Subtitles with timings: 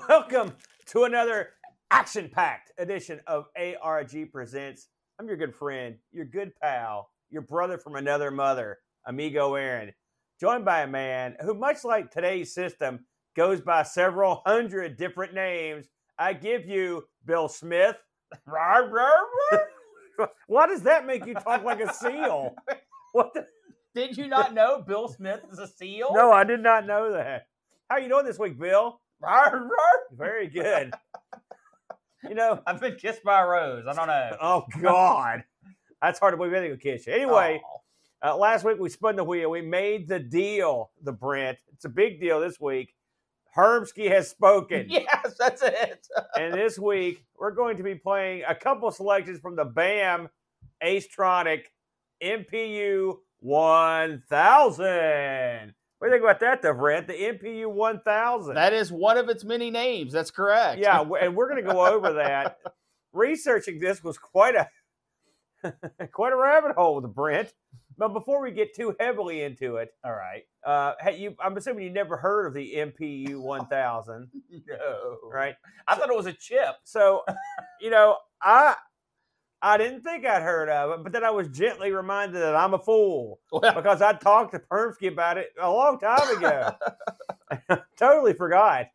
[0.08, 0.52] Welcome
[0.86, 1.50] to another
[1.90, 4.88] action packed edition of ARG Presents.
[5.18, 9.92] I'm your good friend, your good pal, your brother from another mother, Amigo Aaron,
[10.40, 13.00] joined by a man who, much like today's system,
[13.36, 15.86] goes by several hundred different names.
[16.18, 17.96] I give you Bill Smith.
[20.46, 22.54] Why does that make you talk like a seal?
[23.12, 23.44] What the?
[23.92, 26.10] Did you not know Bill Smith is a seal?
[26.12, 27.46] No, I did not know that.
[27.88, 29.00] How you doing this week, Bill?
[30.16, 30.92] Very good.
[32.28, 33.84] You know, I've been kissed by a rose.
[33.88, 34.36] I don't know.
[34.40, 35.44] oh God,
[36.02, 37.14] that's hard to believe anything will kiss you.
[37.14, 37.60] Anyway,
[38.24, 39.50] uh, last week we spun the wheel.
[39.50, 41.58] We made the deal, the Brent.
[41.72, 42.94] It's a big deal this week.
[43.56, 44.86] Hermsky has spoken.
[44.88, 46.06] yes, that's it.
[46.36, 50.28] and this week we're going to be playing a couple selections from the BAM
[50.84, 51.62] Acetronic
[52.22, 55.74] MPU 1000.
[56.00, 57.06] What do you think about that, though, Brent?
[57.06, 58.54] The MPU 1000.
[58.54, 60.14] That is one of its many names.
[60.14, 60.80] That's correct.
[60.80, 62.56] yeah, and we're going to go over that.
[63.12, 64.68] Researching this was quite a
[66.12, 67.52] quite a rabbit hole with Brent.
[67.98, 70.44] But before we get too heavily into it, All right.
[70.64, 74.28] uh, hey, you, I'm assuming you never heard of the MPU 1000,
[74.68, 75.18] No.
[75.30, 75.54] right?
[75.86, 76.76] I thought it was a chip.
[76.84, 77.24] So,
[77.78, 78.76] you know, I
[79.62, 82.74] I didn't think I'd heard of it, but then I was gently reminded that I'm
[82.74, 86.72] a fool Well, because I talked to Permsky about it a long time ago.
[87.98, 88.86] totally forgot.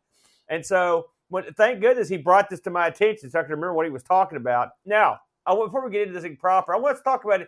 [0.48, 3.74] And so, when, thank goodness he brought this to my attention so I can remember
[3.74, 4.70] what he was talking about.
[4.84, 7.42] Now, I, before we get into this thing proper, I want to talk about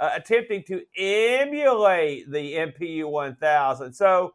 [0.00, 3.92] uh, attempting to emulate the MPU 1000.
[3.92, 4.34] So,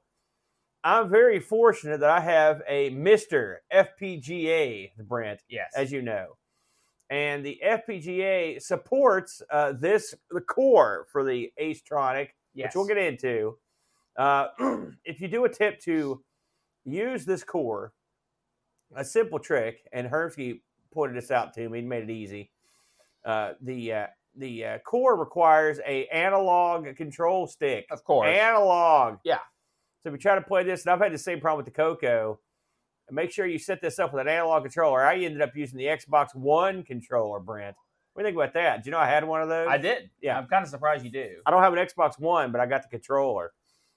[0.84, 5.74] I'm very fortunate that I have a MiSTer FPGA, brand, yes.
[5.76, 6.38] as you know.
[7.10, 12.68] And the FPGA supports uh, this the core for the Acetronic, yes.
[12.68, 13.58] which we'll get into.
[14.18, 14.48] Uh,
[15.06, 16.22] if you do attempt to
[16.84, 17.94] use this core,
[18.96, 20.62] a simple trick, and Hermsky
[20.94, 22.52] pointed this out to me, he made it easy.
[23.26, 27.88] Uh, the uh, the uh, core requires a analog control stick.
[27.90, 28.28] Of course.
[28.28, 29.20] Analog.
[29.24, 29.40] Yeah.
[30.02, 31.78] So if you try to play this, and I've had the same problem with the
[31.78, 32.40] Coco,
[33.12, 35.04] make sure you set this up with an analog controller.
[35.04, 37.76] I ended up using the Xbox One controller, Brent.
[38.14, 38.84] What do you think about that?
[38.84, 39.68] Do you know I had one of those?
[39.70, 40.10] I did.
[40.22, 40.38] Yeah.
[40.38, 41.36] I'm kind of surprised you do.
[41.46, 43.52] I don't have an Xbox One, but I got the controller.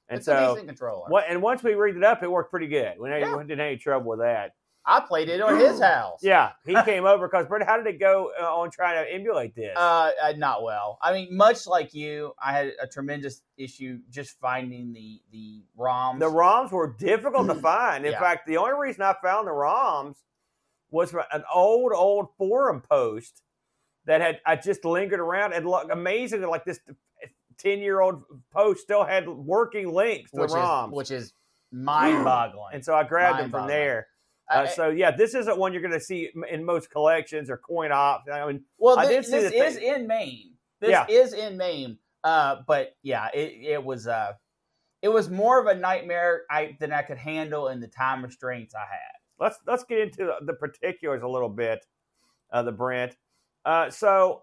[0.09, 1.09] And it's a so, decent controller.
[1.09, 2.99] what, and once we rigged it up, it worked pretty good.
[2.99, 3.35] We Yeah.
[3.37, 4.53] we didn't have any trouble with that.
[4.91, 6.21] I played it on his house.
[6.23, 9.55] Yeah, he came over because, Brent, how did it go uh, on trying to emulate
[9.55, 9.77] this?
[9.77, 10.99] Uh, uh, not well.
[11.01, 16.19] I mean, much like you, I had a tremendous issue just finding the the ROMs.
[16.19, 18.05] the ROMs were difficult to find.
[18.05, 18.21] In Yeah.
[18.21, 20.17] fact, the only reason I found the ROMs
[20.91, 23.43] was from an old, old forum post
[24.07, 26.43] that had I just lingered around and look amazing.
[26.43, 26.81] like this
[27.59, 30.89] ten year old post still had working links to which the ROMs.
[30.89, 31.33] is which is
[31.73, 32.75] mind-boggling.
[32.75, 34.07] and so I grabbed them from there.
[34.51, 37.57] Uh, I- so yeah, this isn't one you're going to see in most collections or
[37.59, 38.29] coin ops.
[38.31, 40.53] I mean, well, I thi- did see this is in Maine.
[40.81, 41.07] This Yeah.
[41.09, 41.99] is in Maine.
[42.25, 44.33] Uh, but yeah, it, it was uh,
[45.03, 48.75] it was more of a nightmare I, than I could handle in the time restraints
[48.75, 49.13] I had.
[49.39, 51.87] let's let's get into the particulars a little bit.
[52.53, 53.17] Uh, the Brent.
[53.65, 54.43] Uh, so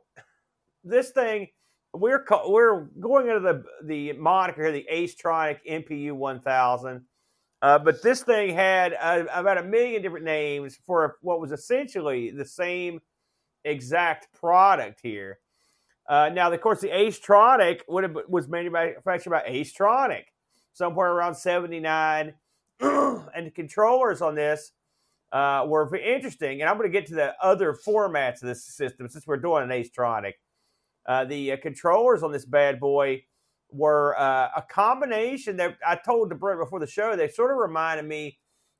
[0.83, 1.49] this thing
[1.93, 7.01] we're we're going into the the moniker here, the Acetronic MPU 1000.
[7.61, 12.29] Uh, but this thing had uh, about a million different names for what was essentially
[12.29, 12.99] the same
[13.63, 15.39] exact product here.
[16.07, 20.23] Uh, now, of course, the Acetronic would have, was manufactured by Acetronic
[20.73, 22.33] somewhere around 79.
[22.79, 24.71] and the controllers on this
[25.31, 26.61] uh, were interesting.
[26.61, 29.63] And I'm going to get to the other formats of this system since we're doing
[29.63, 30.33] an Acetronic.
[31.05, 33.23] Uh, the uh, controllers on this bad boy
[33.69, 37.15] were uh, a combination that I told the Brent before the show.
[37.15, 38.39] They sort of reminded me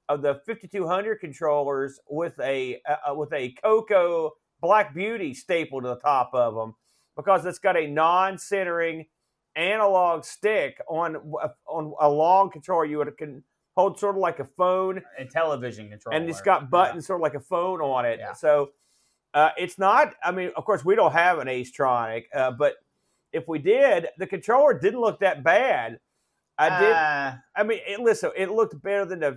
[0.10, 5.96] of the 5200 controllers with a uh, with a Coco Black Beauty stapled to the
[5.98, 6.76] top of them
[7.16, 9.06] because it's got a non-centering
[9.56, 11.18] analog stick on
[11.68, 12.86] on a long controller.
[12.86, 13.44] You would can
[13.76, 17.24] hold sort of like a phone, A television controller, and it's got buttons sort of
[17.24, 18.20] like a phone on it.
[18.20, 18.34] Yeah.
[18.34, 18.72] So
[19.34, 20.14] uh, it's not.
[20.24, 22.76] I mean, of course, we don't have an Acetronic, uh, but
[23.32, 26.00] if we did, the controller didn't look that bad.
[26.58, 26.92] I did.
[26.92, 29.28] Uh, I mean, it, listen, it looked better than the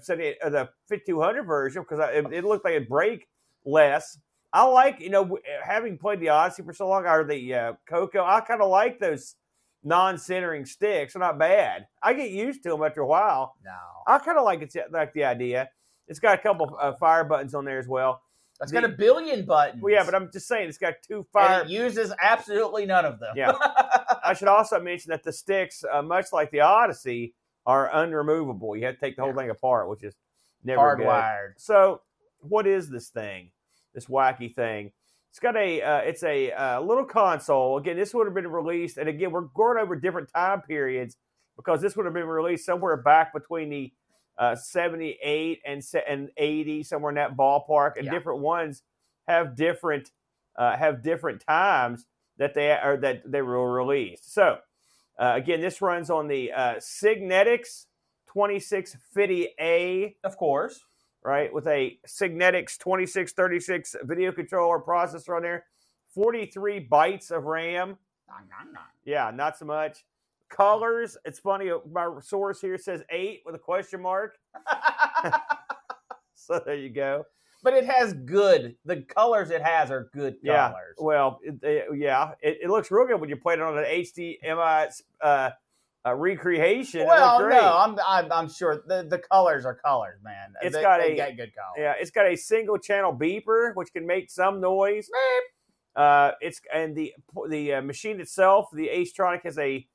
[0.43, 3.29] uh, the 5200 version because it, it looked like it break
[3.65, 4.19] less.
[4.53, 8.25] I like, you know, having played the Odyssey for so long, or the uh, Coco,
[8.25, 9.37] I kind of like those
[9.85, 11.13] non-centering sticks.
[11.13, 11.87] They're not bad.
[12.03, 13.55] I get used to them after a while.
[13.65, 13.71] no,
[14.07, 15.69] I kind of like it, like the idea.
[16.09, 18.23] It's got a couple uh, fire buttons on there as well.
[18.62, 19.83] It's the- got a billion buttons.
[19.83, 21.62] Well, yeah, but I'm just saying it's got two and fire.
[21.62, 23.35] it uses absolutely none of them.
[23.37, 23.53] Yeah.
[24.25, 27.35] I should also mention that the sticks, uh, much like the Odyssey,
[27.67, 28.79] are unremovable.
[28.79, 29.37] You have to take the whole Yeah.
[29.37, 30.15] thing apart, which is
[30.65, 31.07] never good.
[31.07, 31.53] Hardwired.
[31.59, 32.03] So,
[32.41, 33.51] what is this thing?
[33.95, 34.93] This wacky thing?
[35.31, 37.79] It's got a uh, it's a uh, little console.
[37.79, 41.17] Again, this would have been released, and again, we're going over different time periods
[41.57, 43.93] because this would have been released somewhere back between the
[44.41, 48.11] uh, 78 and and 80, somewhere in that ballpark, and Yeah.
[48.13, 48.83] different ones
[49.29, 50.11] have different
[50.57, 52.07] uh, have different times
[52.39, 54.33] that they are that they were released.
[54.33, 54.59] So,
[55.19, 57.87] uh, again, this runs on the uh, Signetics
[58.35, 60.81] 2650A Of course.
[61.23, 61.53] right?
[61.53, 65.67] With a Signetics 2636 video controller processor on there,
[66.15, 67.99] 43 bytes of RAM.
[69.05, 70.05] Yeah, not so much.
[70.50, 74.37] Colors, it's funny, uh, my source here says eight with a question mark.
[76.35, 77.25] So there you go.
[77.62, 78.75] but it has good.
[78.85, 80.70] The colors it has are good Yeah.
[80.70, 80.97] colors.
[80.99, 83.85] Well, it, it- yeah, it, it looks real good when you play it on an
[83.85, 85.50] HDMI uh,
[86.05, 87.06] uh, recreation.
[87.06, 87.61] Well, great.
[87.61, 90.55] no, I'm, I'm I'm sure the, the colors are colors, man.
[90.62, 91.76] It's they, got they a- good colors.
[91.79, 95.08] Yeah, it's got a single channel beeper which can make some noise.
[95.94, 97.12] Uh, it's and the
[97.50, 99.87] the uh, machine itself, the Astronic has a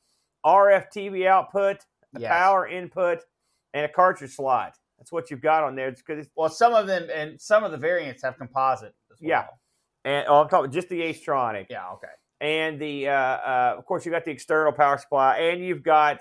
[0.45, 1.77] RF TV output,
[2.15, 2.30] a Yes.
[2.30, 3.19] power input,
[3.74, 4.75] and a cartridge slot.
[4.97, 5.88] That's what you've got on there.
[5.89, 6.25] It's good.
[6.36, 8.94] Well, some of them and some of the variants have composite.
[9.12, 9.30] As well.
[9.30, 9.47] Yeah.
[10.06, 11.89] And oh, I'm talking just the Astronic, Yeah.
[11.94, 12.07] Okay.
[12.39, 16.19] and the uh, uh, of course you've got the external power supply, and you've got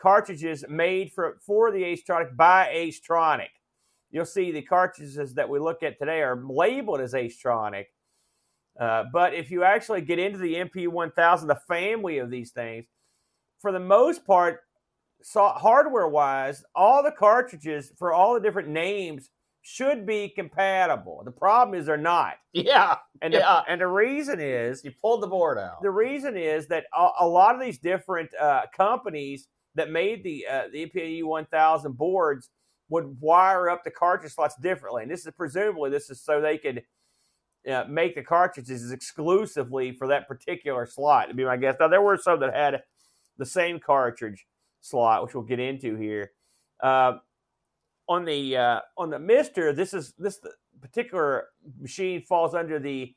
[0.00, 3.48] cartridges made for for the Astronic by Astronic.
[4.10, 7.86] You'll see the cartridges that we look at today are labeled as Astronic.
[8.80, 12.86] Uh, but if you actually get into the MP1000, the family of these things,
[13.60, 14.60] for the most part,
[15.22, 19.30] so hardware wise, all the cartridges for all the different names
[19.62, 21.22] should be compatible.
[21.24, 22.34] The problem is they're not.
[22.52, 22.96] Yeah.
[23.20, 23.62] And the, Yeah.
[23.68, 25.82] and the reason is You pulled the board out.
[25.82, 30.46] the reason is that a, a lot of these different uh, companies that made the
[30.50, 32.50] uh, the MPU 1000 boards
[32.88, 36.56] would wire up the cartridge slots differently, and this is presumably this is so they
[36.56, 36.82] could
[37.70, 41.28] uh, make the cartridges exclusively for that particular slot.
[41.28, 41.74] To be my guess.
[41.78, 42.82] Now there were some that had
[43.38, 44.46] the same cartridge
[44.80, 46.32] slot, which we'll get into here.
[46.82, 47.14] Uh,
[48.08, 50.40] on the uh, on the MiSTer, this is this
[50.80, 51.48] particular
[51.80, 53.14] machine falls under the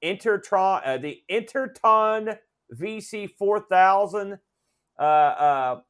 [0.00, 2.36] Interton, uh, the Interton
[2.74, 4.38] VC four thousand
[4.98, 5.80] uh, uh,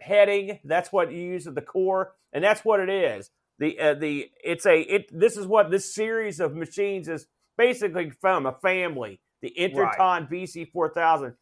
[0.00, 0.58] heading.
[0.64, 3.30] That's what you use at the core, and that's what it is.
[3.58, 5.06] The uh, the it's a it.
[5.12, 7.26] This is what this series of machines is
[7.56, 9.20] basically from a family.
[9.42, 11.34] The Interton VC four thousand.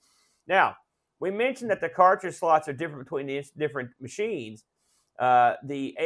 [0.47, 0.77] Now
[1.20, 4.65] we mentioned that the cartridge slots are different between the different machines.
[5.19, 5.97] Uh, the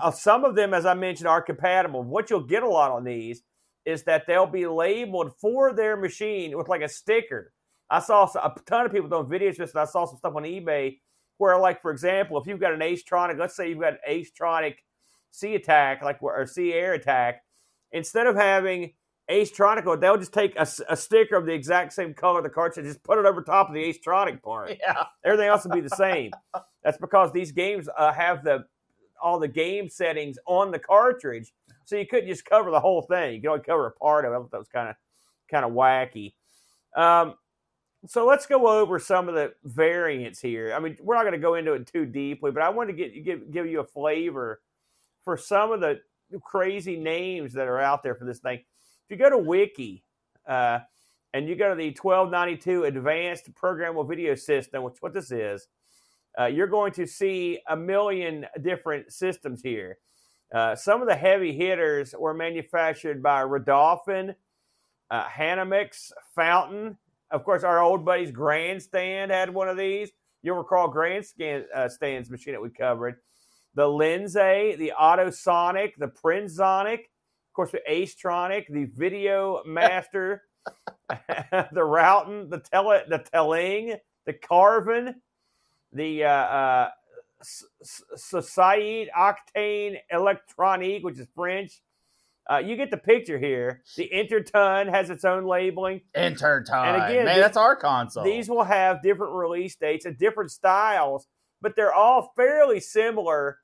[0.00, 2.02] uh, some of them, as I mentioned, are compatible.
[2.02, 3.42] What you'll get a lot on these
[3.84, 7.52] is that they'll be labeled for their machine with like a sticker.
[7.90, 9.74] I saw a ton of people doing videos just.
[9.74, 10.98] And I saw some stuff on eBay
[11.38, 14.76] where, like, for example, if you've got an Astronic, let's say you've got an Astronic
[15.32, 17.42] Sea Attack, like or Sea Air Attack,
[17.90, 18.92] instead of having
[19.30, 22.92] Astronic, they'll just take a sticker of the exact same color of the cartridge, and
[22.92, 24.70] just put it over top of the Astronic part.
[24.80, 25.04] Yeah.
[25.24, 26.32] Everything else will be the same.
[26.82, 28.66] That's because these games uh, have the
[29.22, 31.52] all the game settings on the cartridge,
[31.84, 33.34] so you couldn't just cover the whole thing.
[33.34, 34.34] You could only cover a part of it.
[34.34, 34.96] I thought that was kind of
[35.48, 36.34] kind of wacky.
[36.96, 37.34] Um,
[38.06, 40.74] so let's go over some of the variants here.
[40.74, 42.98] I mean, we're not going to go into it too deeply, but I wanted to
[42.98, 44.60] get give give you a flavor
[45.24, 46.00] for some of the
[46.42, 48.60] crazy names that are out there for this thing.
[49.12, 50.04] You go to Wiki
[50.48, 50.78] uh,
[51.34, 55.68] and you go to the 1292 Advanced Programmable Video System, which what this is,
[56.40, 59.98] uh, you're going to see a million different systems here.
[60.54, 64.34] Uh, some of the heavy hitters were manufactured by Radofin,
[65.10, 66.96] uh, Hanimex, Fountain.
[67.30, 70.10] Of course, our old buddies Grandstand had one of these.
[70.40, 71.90] You'll recall Grandstand's uh,
[72.30, 73.16] machine that we covered.
[73.74, 77.00] The Lansay, the Audiosonic, the Prinztronic,
[77.52, 80.44] of course, the Astronic, the Video Master,
[81.10, 85.16] the routing, the Tele, the Teleng, the Carvin,
[85.92, 86.88] the uh, uh,
[87.42, 91.82] S- S- Societe Occitane Electronique, which is French.
[92.50, 93.82] Uh, you get the picture here.
[93.98, 96.00] The Interton has its own labeling.
[96.16, 96.94] Intertime.
[96.94, 98.24] And again, man, that's our console.
[98.24, 101.26] These will have different release dates and different styles,
[101.60, 103.58] but they're all fairly similar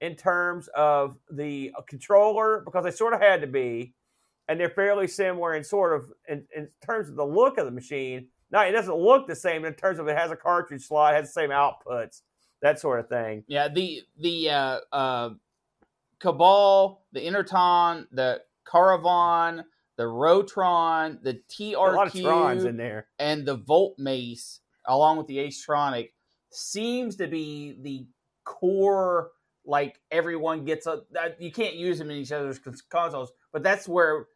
[0.00, 3.94] in terms of the controller because they sort of had to be,
[4.48, 7.72] and they're fairly similar in sort of in, in terms of the look of the
[7.72, 8.28] machine.
[8.50, 11.26] Now it doesn't look the same in terms of it has a cartridge slot, has
[11.26, 12.22] the same outputs,
[12.62, 13.44] that sort of thing.
[13.46, 15.30] Yeah, the the uh, uh,
[16.20, 19.64] Cabal, the Interton, the Caravan,
[19.96, 23.06] the Rotron, the A lot of Trons in TRQ, there.
[23.18, 26.10] and the Voltmace, along with the Astronic,
[26.50, 28.06] seems to be the
[28.44, 29.32] core
[29.68, 33.86] like everyone gets a that- you can't use them in each other's consoles, but that's
[33.86, 34.26] where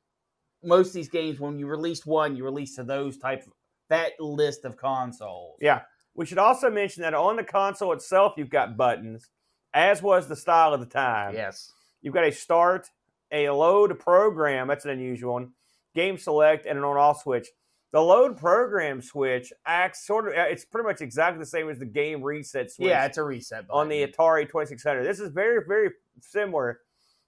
[0.63, 3.43] most of these games when you release one, you release to those type
[3.89, 5.59] that list of consoles.
[5.61, 5.83] Yeah.
[6.15, 9.31] We should also mention that on the console itself, you've got buttons,
[9.75, 11.35] as was the style of the time.
[11.35, 11.73] Yes.
[12.03, 12.91] You've got a start,
[13.31, 14.69] a load program.
[14.69, 15.53] That's an unusual one.
[15.95, 17.49] Game select and an on off switch.
[17.93, 20.35] The load program switch acts sort of.
[20.35, 22.89] It's pretty much exactly the same as the game reset switch.
[22.89, 23.81] Yeah, it's a reset button.
[23.81, 25.05] on the Atari 2600.
[25.05, 26.81] This is very, very similar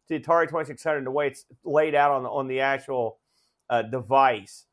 [0.09, 3.19] to the Atari 2600 the way it's laid out on the on the actual
[3.69, 4.65] uh, device.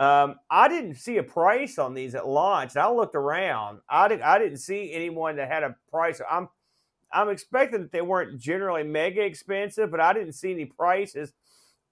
[0.00, 2.76] Um, I didn't see a price on these at launch.
[2.76, 3.80] I looked around.
[3.90, 4.22] I didn't.
[4.22, 6.20] I didn't see anyone that had a price.
[6.30, 6.48] I'm
[7.12, 11.32] I'm expecting that they weren't generally mega expensive, but I didn't see any prices.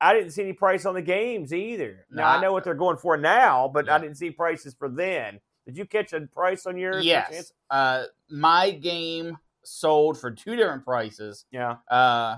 [0.05, 2.05] I didn't see any price on the games either.
[2.11, 5.41] Now I know what they're going for now, but I didn't see prices for then.
[5.65, 7.07] Did you catch a price on yours?
[7.07, 7.53] Yes.
[7.71, 11.47] Uh, my game sold for two different prices.
[11.51, 11.77] Yeah.
[11.91, 12.37] Uh,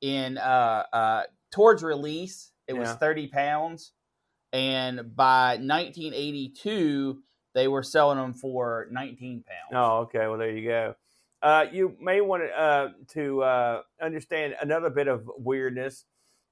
[0.00, 3.92] in uh, uh, towards release, it was thirty pounds,
[4.52, 7.20] and by 1982,
[7.54, 9.72] they were selling them for 19 pounds.
[9.74, 10.28] Oh, okay.
[10.28, 10.94] Well, there you go.
[11.42, 16.04] Uh, you may want to uh, to uh, understand another bit of weirdness.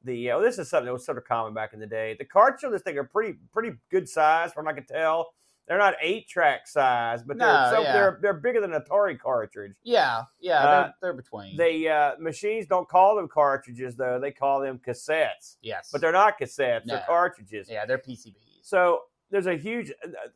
[0.05, 2.15] The uh, this is something that was sort of common back in the day.
[2.19, 5.33] The cartridges on this thing are pretty pretty good size, from what I can tell.
[5.69, 7.93] They're not eight track size, but they're No, so, yeah.
[7.93, 9.75] they're they're bigger than an Atari cartridge.
[9.85, 11.57] Yeah, yeah, Uh, they're, they're between.
[11.57, 15.59] The uh, machines don't call them cartridges though; they call them cassettes.
[15.63, 17.69] yes, But they're not cassettes; they're cartridges.
[17.71, 18.35] yeah, they're PCBs.
[18.63, 19.93] So there's a huge,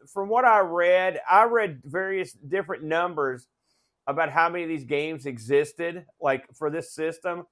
[0.06, 3.48] from what I read, I read various different numbers
[4.06, 7.44] about how many of these games existed, like for this system.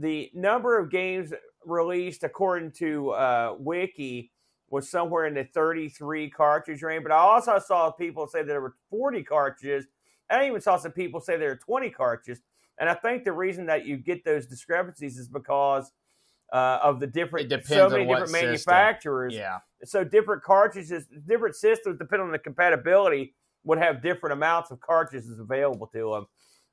[0.00, 1.32] The number of games
[1.64, 4.32] released, according to uh, Wiki,
[4.70, 7.02] was somewhere in the 33 cartridge range.
[7.02, 9.86] But I also saw people say there were 40 cartridges.
[10.30, 12.40] I even saw some people say there were 20 cartridges.
[12.78, 15.92] And I think the reason that you get those discrepancies is because
[16.50, 18.46] uh, of the different, so many different system.
[18.46, 24.70] manufacturers yeah, so different cartridges, different systems, depending on the compatibility, would have different amounts
[24.70, 26.26] of cartridges available to them.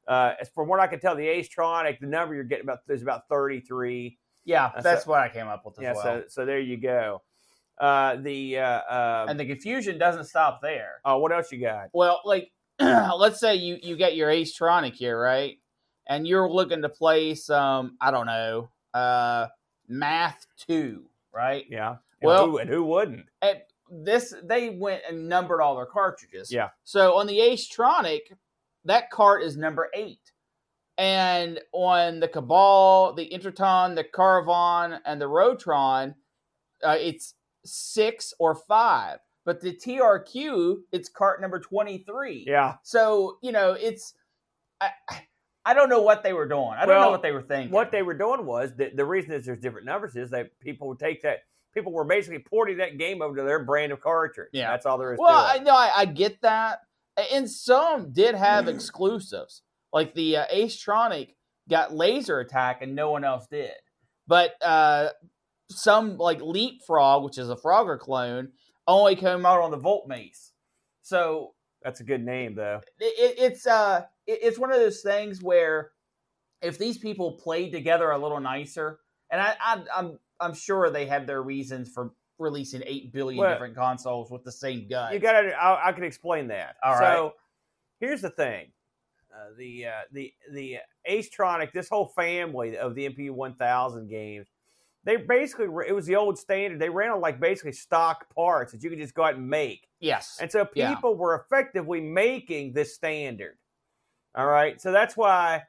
[0.07, 3.27] Uh, from what I can tell, the Astronic, the number you're getting about is about
[3.29, 4.17] 33.
[4.45, 6.03] yeah, That's that's a- what I came up with as Yeah, well.
[6.03, 7.21] so so there you go.
[7.79, 11.01] Uh, the uh, uh, and the confusion doesn't stop there.
[11.05, 11.89] oh, what else you got?
[11.93, 15.57] Well, like let's say you you get your Acetronic here, right?
[16.07, 19.47] And you're looking to play some, I don't know, uh
[19.89, 21.65] Math 2, right?
[21.69, 21.97] Yeah.
[22.21, 23.25] Well- and who, and who wouldn't?
[23.41, 23.59] And
[23.91, 26.51] this they went and numbered all their cartridges.
[26.51, 26.69] Yeah.
[26.83, 28.21] So on the Acetronic,
[28.87, 30.19] that cart is number 8.
[30.97, 36.15] And on the Cabal, the Interton, the Caravan, and the Rotron,
[36.83, 39.19] uh, it's 6 or 5.
[39.45, 42.45] But the TRQ, it's cart number 23.
[42.47, 42.75] Yeah.
[42.83, 44.13] So you know, it's
[44.81, 44.89] I,
[45.65, 46.73] I don't know what they were doing.
[46.77, 47.71] I don't know what they were thinking.
[47.71, 50.87] What they were doing was the, the reason is there's different numbers is that people
[50.87, 51.39] would take that.
[51.73, 54.49] People were basically porting that game over to their brand of cartridge.
[54.51, 54.71] Yeah.
[54.71, 56.79] That's all there is well, to I know I, I get that,
[57.31, 59.61] and some did have exclusives,
[59.93, 61.29] like the uh, Astronic
[61.69, 63.71] got laser attack and no one else did.
[64.27, 65.09] But uh,
[65.69, 68.49] some like Leapfrog, which is a Frogger clone,
[68.87, 70.51] only came out on the Voltmace.
[71.01, 72.81] So That's a good name, though.
[72.99, 75.91] it, it's uh it- it's one of those things where
[76.61, 78.99] if these people played together a little nicer,
[79.31, 83.51] and I, I I'm I'm sure they have their reasons for releasing eight billion Well,
[83.51, 85.13] different consoles with the same gun.
[85.13, 85.49] You got to.
[85.53, 86.75] I, I can explain that.
[86.83, 87.31] All so, right.
[87.99, 88.67] here's the thing:
[89.33, 90.77] uh, the uh, the the
[91.09, 94.47] Astronic, this whole family of the MP 1000 games,
[95.03, 96.79] they basically it was the old standard.
[96.79, 99.87] They ran on like basically stock parts that you could just go out and make,
[99.99, 100.93] yes, and so Yeah.
[100.93, 103.57] people were effectively making this standard.
[104.35, 105.63] All right, so that's why.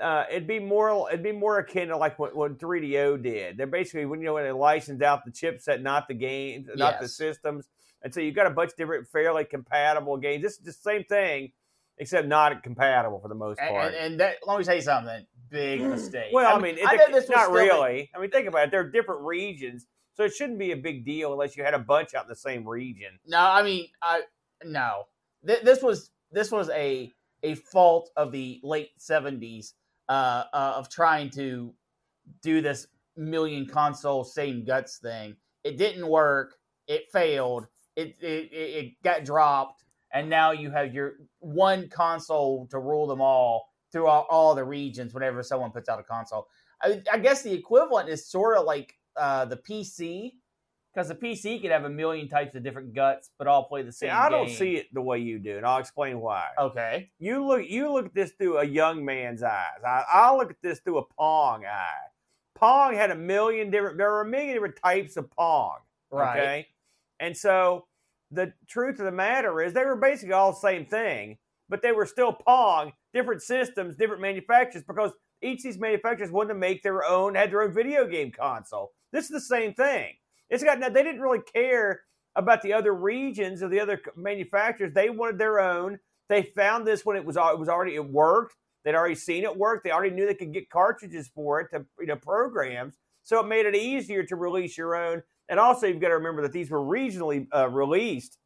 [0.00, 1.08] Uh, it'd be more.
[1.08, 3.56] It'd be more akin to like what, what 3DO did.
[3.56, 7.00] They're basically when you know when they licensed out the chipset, not the games, not
[7.00, 7.68] the systems,
[8.02, 10.42] and so you've got a bunch of different fairly compatible games.
[10.42, 11.52] This is the same thing,
[11.98, 13.86] except not compatible for the most and, part.
[13.86, 15.26] and, and that, let me tell you something.
[15.48, 16.30] Big mistake.
[16.32, 18.10] well, I mean, I it- know this was not really.
[18.14, 18.70] I mean, think about it.
[18.72, 22.14] They're different regions, so it shouldn't be a big deal unless you had a bunch
[22.14, 23.18] out in the same region.
[23.26, 24.22] No, I mean, I
[24.64, 25.04] no.
[25.46, 27.12] Th- this was this was a
[27.44, 29.74] a fault of the late seventies
[30.08, 31.74] uh, uh, of trying to
[32.42, 35.36] do this million console same guts thing.
[35.62, 36.56] It didn't work.
[36.86, 37.66] It failed.
[37.96, 43.20] It it, it got dropped, and now you have your one console to rule them
[43.20, 45.14] all through all, all the regions.
[45.14, 46.48] Whenever someone puts out a console,
[46.82, 50.32] I, I guess the equivalent is sort of like uh, the PC
[50.94, 53.90] Because the PC could have a million types of different guts, but all play the
[53.90, 54.10] same.
[54.12, 54.56] I don't game.
[54.56, 56.46] see it the way you do, and I'll explain why.
[56.56, 57.10] Okay.
[57.18, 59.82] You look you look at this through a young man's eyes.
[59.84, 62.10] I, I look at this through a Pong eye.
[62.54, 63.98] Pong had a million different.
[63.98, 65.78] There were a million different types of Pong.
[66.12, 66.38] Right.
[66.38, 66.66] Okay,
[67.18, 67.86] and so
[68.30, 71.92] the truth of the matter is they were basically all the same thing, but they
[71.92, 75.10] were still Pong, different systems, different manufacturers because
[75.42, 78.92] each of these manufacturers wanted to make their own, had their own video game console.
[79.12, 80.14] This is the same thing.
[80.50, 82.02] It's got they didn't really care
[82.36, 84.92] about the other regions or the other manufacturers.
[84.92, 85.98] They wanted their own.
[86.28, 88.56] They found this when it was it was already it worked.
[88.84, 89.82] They'd already seen it work.
[89.82, 92.94] They already knew they could get cartridges for it to you know programs.
[93.22, 95.22] So it made it easier to release your own.
[95.48, 98.38] And also, you've got to remember that these were regionally uh, released.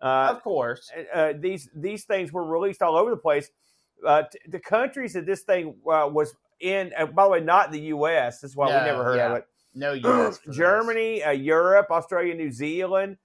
[0.00, 0.90] Uh, of course.
[1.14, 3.50] uh, these these things were released all over the place.
[4.06, 7.70] Uh, t- the countries that this thing uh, was in, uh, by the way, not
[7.70, 8.40] the U.S.
[8.40, 9.44] That's why No, we never heard of it.
[9.74, 10.40] No US.
[10.50, 13.16] Germany, uh, Europe, Australia, New Zealand,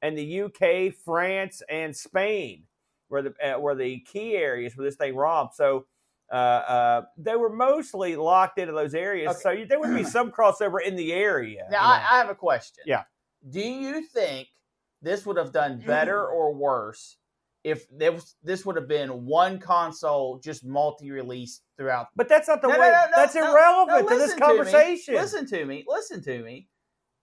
[0.00, 2.64] and the UK, France, and Spain
[3.08, 5.54] were the uh, were the key areas where this thing romped.
[5.54, 5.86] So
[6.32, 9.30] uh, uh, they were mostly locked into those areas.
[9.30, 9.40] Okay.
[9.42, 11.66] So you, there would be some crossover in the area.
[11.70, 12.06] Now, you I.
[12.10, 12.84] I have a question.
[12.86, 13.04] Yeah.
[13.48, 14.48] Do you think
[15.02, 17.18] this would have done better or worse
[17.64, 22.08] if this, this would have been one console just multi-release throughout?
[22.16, 22.90] but that's not the No, way.
[22.90, 25.14] no, no, that's irrelevant to this listen to conversation.
[25.14, 25.84] Listen to me.
[25.86, 26.68] Listen to me.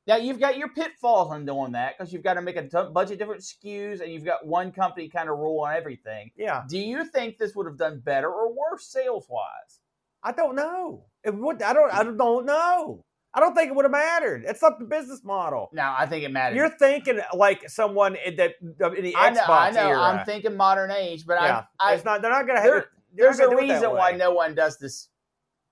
[0.08, 2.92] Now you've got your pitfalls on doing that because you've got to make a t-
[2.92, 6.32] bunch of different SKUs and you've got one company kind of rule on everything.
[6.36, 9.80] Yeah, Do you think this would have done better or worse sales wise?
[10.24, 11.06] I don't know.
[11.24, 11.62] It would.
[11.62, 11.94] I don't.
[11.94, 13.06] I don't know.
[13.34, 14.44] I don't think it would have mattered.
[14.48, 15.70] It's not the business model.
[15.72, 16.58] Now I think it matters.
[16.58, 19.42] You're thinking like someone in the in the I know.
[19.42, 19.88] Xbox I know.
[19.90, 20.00] era.
[20.02, 22.22] I'm thinking modern age, but yeah, I, I it's not.
[22.22, 22.72] They're not going to have.
[22.72, 25.10] there- it- they're there's a gonna do it that reason why no one does this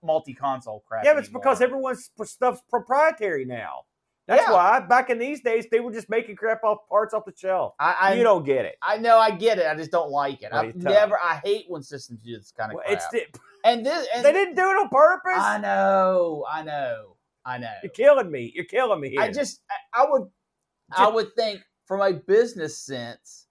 [0.04, 1.06] multi-console crap.
[1.06, 3.84] Yeah, but it's because everyone's stuff's proprietary now.
[4.28, 4.52] That's Yeah.
[4.54, 7.76] why back in these days they were just making crap off parts off the shelf.
[7.80, 8.76] I, I you don't get it.
[8.82, 9.66] I know I get it.
[9.68, 10.52] I just don't like it.
[10.52, 11.18] I've never.
[11.24, 12.98] I hate when systems do this kind of Well, crap.
[12.98, 13.22] it's the,
[13.64, 14.08] and this.
[14.14, 15.34] And they didn't do it on purpose.
[15.38, 16.46] I know.
[16.52, 17.17] I know.
[17.48, 17.72] I know.
[17.82, 18.52] You're killing me.
[18.54, 19.22] You're killing me here.
[19.22, 19.62] I just.
[19.94, 20.24] I, I would.
[20.96, 23.48] I would think from a business sense.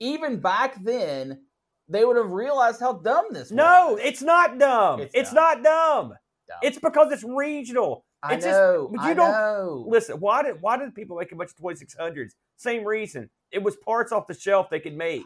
[0.00, 1.42] Even back then,
[1.88, 4.00] they would have realized how dumb this no, was.
[4.02, 5.00] it's not dumb.
[5.00, 5.34] It's, It's dumb.
[5.36, 6.08] not dumb.
[6.48, 6.58] Dumb.
[6.62, 8.04] It's because it's regional.
[8.22, 8.90] I it's just- know.
[8.92, 9.84] but you I don't- know.
[9.88, 12.32] Listen, why did why did people make a bunch of 2600s?
[12.56, 13.30] Same reason.
[13.52, 15.22] It was parts off the shelf they could make.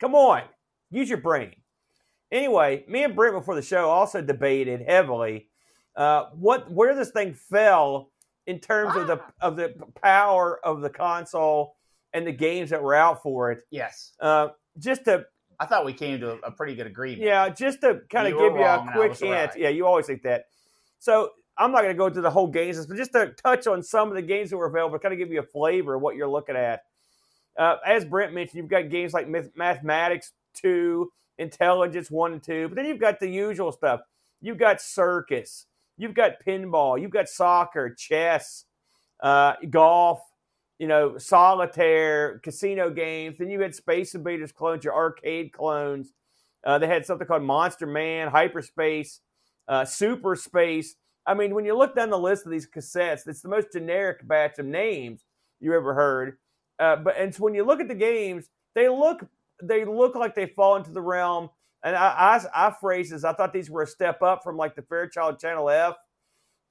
[0.00, 0.42] Come on,
[0.90, 1.54] use your brain.
[2.32, 5.48] Anyway, me and Brent before the show also debated heavily
[5.96, 8.10] uh, what where this thing fell
[8.46, 11.76] in terms of the of the power of the console
[12.12, 13.60] and the games that were out for it.
[13.70, 14.12] Yes.
[14.20, 15.24] Uh, just to
[15.60, 17.22] I thought we came to a, a pretty good agreement.
[17.22, 19.30] yeah, just to kind You of give you a quick hint.
[19.32, 19.56] right.
[19.56, 20.46] Yeah, you always think that.
[20.98, 23.68] So I'm not going to go through the whole games list, but just to touch
[23.68, 26.02] on some of the games that were available, kind of give you a flavor of
[26.02, 26.82] what you're looking at.
[27.56, 32.68] Uh, as Brent mentioned, you've got games like Math- Mathematics 2, Intelligence 1 and 2,
[32.68, 34.00] but then you've got the usual stuff.
[34.40, 38.64] You've got Circus, you've got Pinball, you've got Soccer, Chess,
[39.22, 40.20] uh, Golf,
[40.78, 43.38] you know, Solitaire, Casino games.
[43.38, 46.12] Then you had Space Invaders clones, your arcade clones.
[46.64, 49.20] Uh, they had something called Monster Man, Hyperspace,
[49.68, 50.96] uh, Super Space.
[51.26, 54.26] I mean, when you look down the list of these cassettes, it's the most generic
[54.26, 55.24] batch of names
[55.60, 56.38] you ever heard.
[56.78, 59.24] Uh, but and so when you look at the games, they look
[59.62, 61.48] they look like they fall into the realm.
[61.84, 63.24] And I, I, I phrase this.
[63.24, 65.96] I thought these were a step up from like the Fairchild Channel F,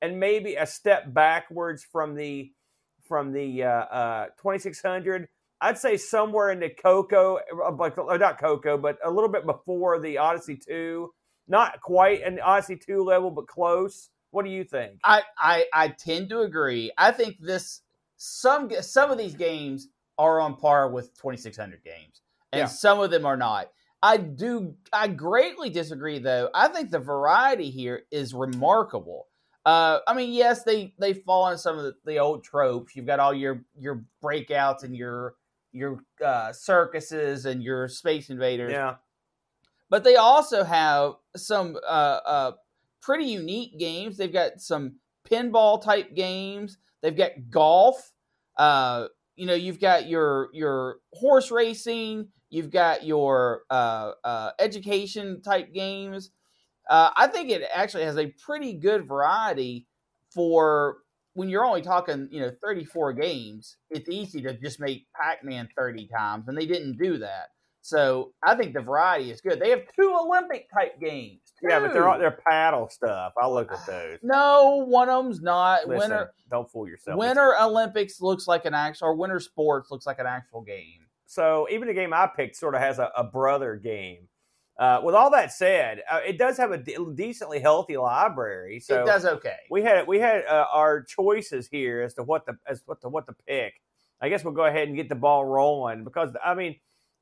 [0.01, 2.51] and maybe a step backwards from the
[3.07, 5.29] from the uh, uh, 2600.
[5.61, 7.39] I'd say somewhere in the Coco,
[7.77, 11.09] like not Coco, but a little bit before the Odyssey 2.
[11.47, 14.09] Not quite an Odyssey 2 level, but close.
[14.31, 14.99] What do you think?
[15.03, 16.91] I, I I tend to agree.
[16.97, 17.81] I think this
[18.17, 22.21] some some of these games are on par with 2600 games,
[22.51, 22.65] and Yeah.
[22.67, 23.69] some of them are not.
[24.03, 26.49] I do I greatly disagree though.
[26.53, 29.27] I think the variety here is remarkable.
[29.65, 32.97] Uh, I mean, yes, they they fall in some of the, the old tropes.
[32.97, 35.35] You've got all your your breakouts and your
[35.71, 38.95] your uh, circuses and your space invaders Yeah.
[39.89, 42.51] but they also have some uh, uh,
[43.01, 44.17] pretty unique games.
[44.17, 46.77] They've got some pinball type games.
[47.01, 48.11] They've got golf.
[48.57, 52.27] Uh, you know, you've got your your horse racing.
[52.53, 56.29] You've got your uh, uh, education type games.
[56.87, 59.87] Uh, I think it actually has a pretty good variety
[60.29, 60.97] for
[61.33, 63.77] when you're only talking, you know, 34 games.
[63.89, 67.47] It's easy to just make Pac-Man 30 times, and they didn't do that.
[67.81, 69.59] So I think the variety is good.
[69.59, 71.41] They have two Olympic type games.
[71.67, 73.33] Yeah, but they're all they're paddle stuff.
[73.35, 74.19] I'll look at those.
[74.21, 76.33] no one of them's not Listen, winter.
[76.51, 77.17] don't fool yourself.
[77.17, 81.02] Winter Olympics looks like an actual, or winter sports looks like an actual game.
[81.33, 84.27] So even the game I picked sort of has a, a brother game.
[84.79, 88.79] Uh, with all that said, uh, it does have a de- decently healthy library.
[88.79, 89.57] So it does okay.
[89.69, 93.09] we had we had uh, our choices here as to what the as what the
[93.09, 93.73] what to pick.
[94.21, 96.77] I guess we'll go ahead and get the ball rolling because I mean,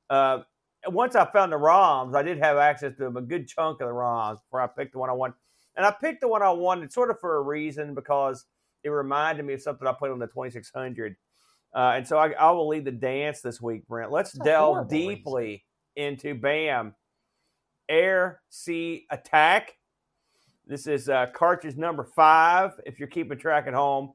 [0.09, 0.39] uh,
[0.87, 3.93] once I found the ROMs, I did have access to a good chunk of the
[3.93, 5.35] ROMs before I picked the one I wanted,
[5.75, 8.45] and I picked the one I wanted sort of for a reason because
[8.83, 11.17] it reminded me of something I played on the twenty six hundred,
[11.73, 14.11] uh, and so I, I will lead the dance this week, Brent.
[14.11, 15.63] Let's That's delve deeply
[15.95, 16.95] into Bam
[17.89, 19.73] Air Sea Attack.
[20.67, 22.71] This is uh, cartridge number five.
[22.85, 24.13] If you're keeping track at home,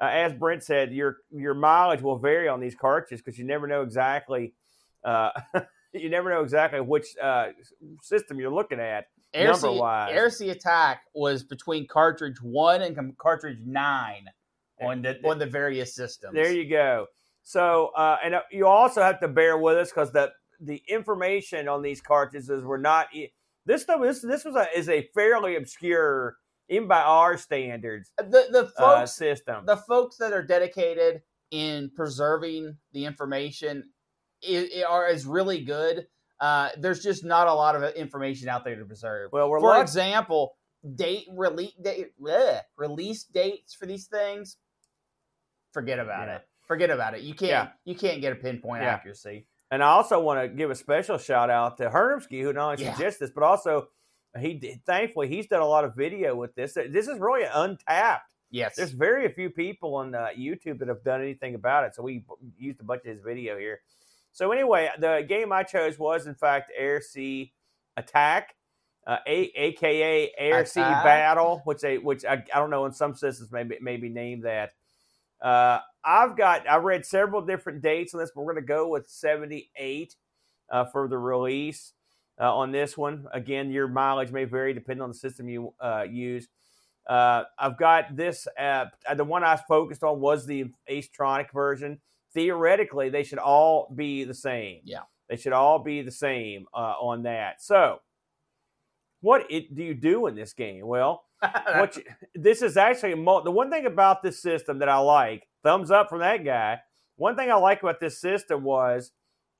[0.00, 3.66] uh, as Brent said, your your mileage will vary on these cartridges because you never
[3.66, 4.54] know exactly
[5.04, 5.30] uh,
[5.92, 7.48] you never know exactly which uh,
[8.02, 9.06] system you're looking at.
[9.34, 10.10] Air number Sea, wise.
[10.12, 14.26] Air Sea Attack was between cartridge one and cartridge nine
[14.80, 16.34] on the on the various systems.
[16.34, 17.06] There you go.
[17.42, 21.68] So, uh, and uh, you also have to bear with us because the the information
[21.68, 23.08] on these cartridges were not.
[23.66, 26.36] This stuff this this was a is a fairly obscure,
[26.68, 29.64] even by our standards, the the uh, folks system.
[29.66, 33.84] the folks that are dedicated in preserving the information
[34.88, 36.06] are is really good.
[36.40, 39.30] Uh, there's just not a lot of information out there to preserve.
[39.32, 39.82] well, we're For lucky.
[39.82, 40.52] example,
[40.94, 44.56] date release date, bleh, release dates for these things.
[45.78, 46.36] Forget about Yeah.
[46.36, 46.48] it.
[46.66, 47.20] Forget about it.
[47.20, 47.68] You can't Yeah.
[47.84, 48.94] you can't get a pinpoint Yeah.
[48.94, 49.46] accuracy.
[49.70, 52.84] And I also want to give a special shout out to Hermsky, who not only
[52.84, 53.90] suggests this, but also
[54.36, 56.74] he did, thankfully he's done a lot of video with this.
[56.74, 58.34] This is really untapped.
[58.50, 58.74] Yes.
[58.74, 61.94] There's very few people on uh, YouTube that have done anything about it.
[61.94, 62.24] So we
[62.56, 63.80] used a bunch of his video here.
[64.32, 67.52] So anyway, the game I chose was in fact Air Sea
[67.96, 68.56] Attack,
[69.06, 73.14] uh, a, aka Air Sea Battle, which they which I, I don't know in some
[73.14, 74.72] systems maybe maybe named that.
[75.40, 78.88] Uh, I've got I read several different dates on this, but we're going to go
[78.88, 80.14] with 78
[80.70, 81.92] uh, for the release
[82.40, 83.26] uh, on this one.
[83.32, 86.48] Again, your mileage may vary depending on the system you uh, use.
[87.08, 88.46] Uh, I've got this.
[88.58, 92.00] Uh, the one I focused on was the Acetronic version.
[92.34, 94.80] Theoretically, they should all be the same.
[94.84, 95.00] Yeah.
[95.28, 97.62] they should all be the same uh, on that.
[97.62, 98.00] So,
[99.20, 100.86] what it, do you do in this game?
[100.86, 102.02] Well, what you,
[102.34, 105.46] this is actually the one thing about this system that I like.
[105.62, 106.78] Thumbs up from that guy.
[107.16, 109.10] One thing I like about this system was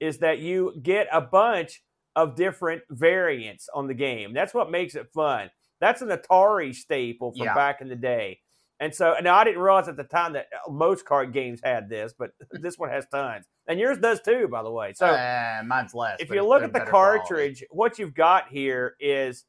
[0.00, 1.82] is that you get a bunch
[2.16, 4.32] of different variants on the game.
[4.32, 5.50] That's what makes it fun.
[5.80, 7.54] That's an Atari staple from Yeah.
[7.54, 8.40] back in the day.
[8.80, 12.12] And so, and I didn't realize at the time that most card games had this,
[12.16, 14.92] but this one has tons, and yours does too, by the way.
[14.94, 16.16] So, Uh, mine's less.
[16.20, 17.18] if you look at the better quality.
[17.18, 19.44] cartridge, what you've got here is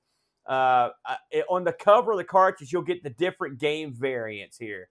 [0.50, 1.16] uh, uh,
[1.50, 4.90] on the cover of the cartridge, you'll get the different game variants here.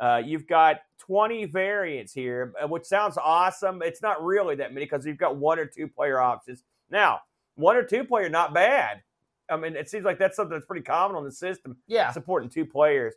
[0.00, 3.80] Uh, you've got 20 variants here, uh, which sounds awesome.
[3.82, 6.64] It's not really that many because you've got one or two player options.
[6.90, 7.20] Now,
[7.54, 9.02] one or two player, not bad.
[9.48, 12.10] I mean, it seems like that's something that's pretty common on the system Yeah.
[12.12, 13.14] supporting two players.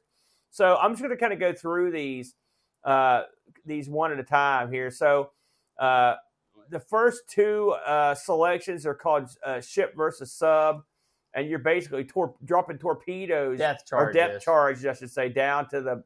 [0.52, 2.36] So I'm just going to kind of go through these
[2.86, 3.24] uh,
[3.66, 4.90] these one at a time here.
[4.90, 5.32] So
[5.80, 6.16] uh,
[6.70, 10.84] the first two uh, selections are called uh, ship versus sub,
[11.34, 15.82] and you're basically tor- dropping torpedoes Death or depth charge, I should say, down to
[15.82, 16.04] the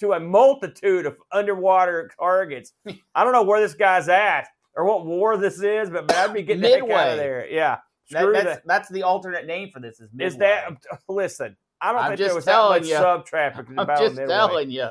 [0.00, 2.72] to a multitude of underwater targets.
[3.14, 6.42] I don't know where this guy's at or what war this is, but I'd be
[6.42, 7.48] getting the heck out of there.
[7.50, 7.78] Yeah,
[8.10, 8.62] That, that's, that.
[8.66, 9.98] that's the alternate name for this.
[10.00, 10.26] Is, Midway.
[10.26, 11.56] Is that listen?
[11.80, 13.00] I don't I'm think there was that much ya.
[13.00, 14.32] sub traffic I'm about just Midway.
[14.34, 14.88] telling you.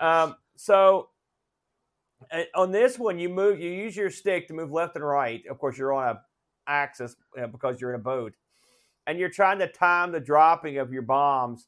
[0.00, 1.08] Um, so
[2.54, 5.42] on this one, you move, you use your stick to move left and right.
[5.50, 6.20] Of course, you're on a
[6.66, 8.34] axis uh, because you're in a boat,
[9.08, 11.66] and you're trying to time the dropping of your bombs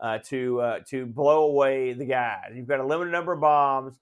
[0.00, 2.52] uh, to uh, to blow away the guys.
[2.54, 3.98] You've got a limited number of bombs.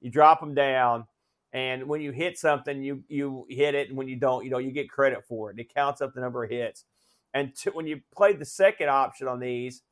[0.00, 1.04] You drop them down,
[1.52, 4.58] and when you hit something, you you hit it, and when you don't, you know
[4.58, 5.52] you get credit for it.
[5.52, 6.84] And It counts up the number of hits.
[7.34, 9.82] And to, when you play the second option on these,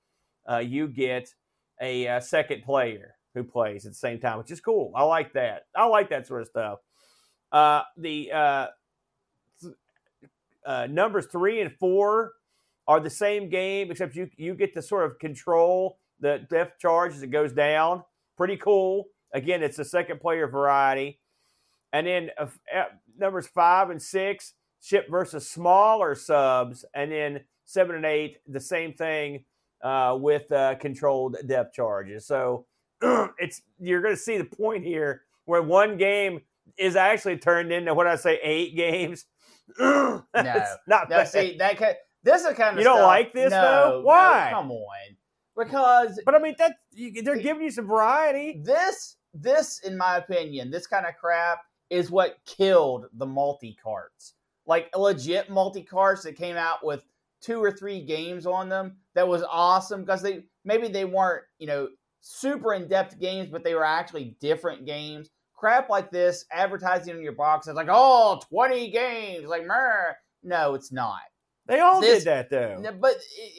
[0.50, 1.34] uh, you get
[1.80, 4.92] a, uh second player who plays at the same time, which is cool.
[4.94, 5.62] I like that.
[5.76, 6.80] I like that sort of stuff.
[7.52, 8.66] Uh, the uh,
[10.66, 12.32] uh, numbers three and four
[12.86, 17.14] are the same game, except you you get to sort of control the depth charge
[17.14, 18.02] as it goes down.
[18.36, 19.06] Pretty cool.
[19.32, 21.20] Again, it's a second player variety.
[21.92, 22.84] And then uh, uh,
[23.18, 28.92] numbers five and six, ship versus smaller subs, and then seven and eight, the same
[28.92, 29.44] thing
[29.82, 32.26] uh, with uh, controlled depth charges.
[32.26, 32.66] So
[33.38, 36.40] it's you're going to see the point here where one game
[36.76, 39.26] is actually turned into what I say eight games.
[39.80, 40.22] no,
[40.86, 41.28] not bad.
[41.28, 43.98] see that ca- this is kind of You don't stuff- like this, no, though?
[44.00, 44.48] no, Why?
[44.52, 45.16] come on,
[45.56, 48.60] because but I mean that you, they're giving you some variety.
[48.64, 54.34] this this in my opinion this kind of crap is what killed the multi carts
[54.66, 57.04] like legit multi carts that came out with
[57.40, 61.66] two or three games on them that was awesome because they maybe they weren't you
[61.68, 61.88] know
[62.20, 65.30] super in-depth games but they were actually different games
[65.60, 70.12] crap like this advertising on your box is like oh 20 games like Meh.
[70.42, 71.20] no it's not
[71.66, 72.92] They all This- did that though.
[72.98, 73.14] but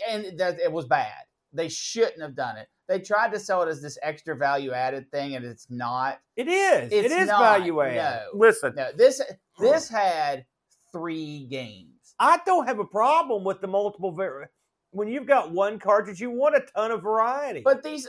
[0.10, 1.14] and that it was bad.
[1.54, 2.68] They shouldn't have done it.
[2.88, 6.20] They tried to sell it as this extra value added thing, and it's not.
[6.36, 6.92] It is.
[6.92, 7.96] It's it is not, value added.
[8.34, 8.40] no.
[8.40, 9.22] Listen, No, this
[9.60, 10.46] this had
[10.94, 12.16] three games.
[12.20, 14.12] I don't have a problem with the multiple.
[14.12, 14.50] Var-
[14.92, 17.62] when you've got one cartridge, you want a ton of variety.
[17.64, 18.08] But these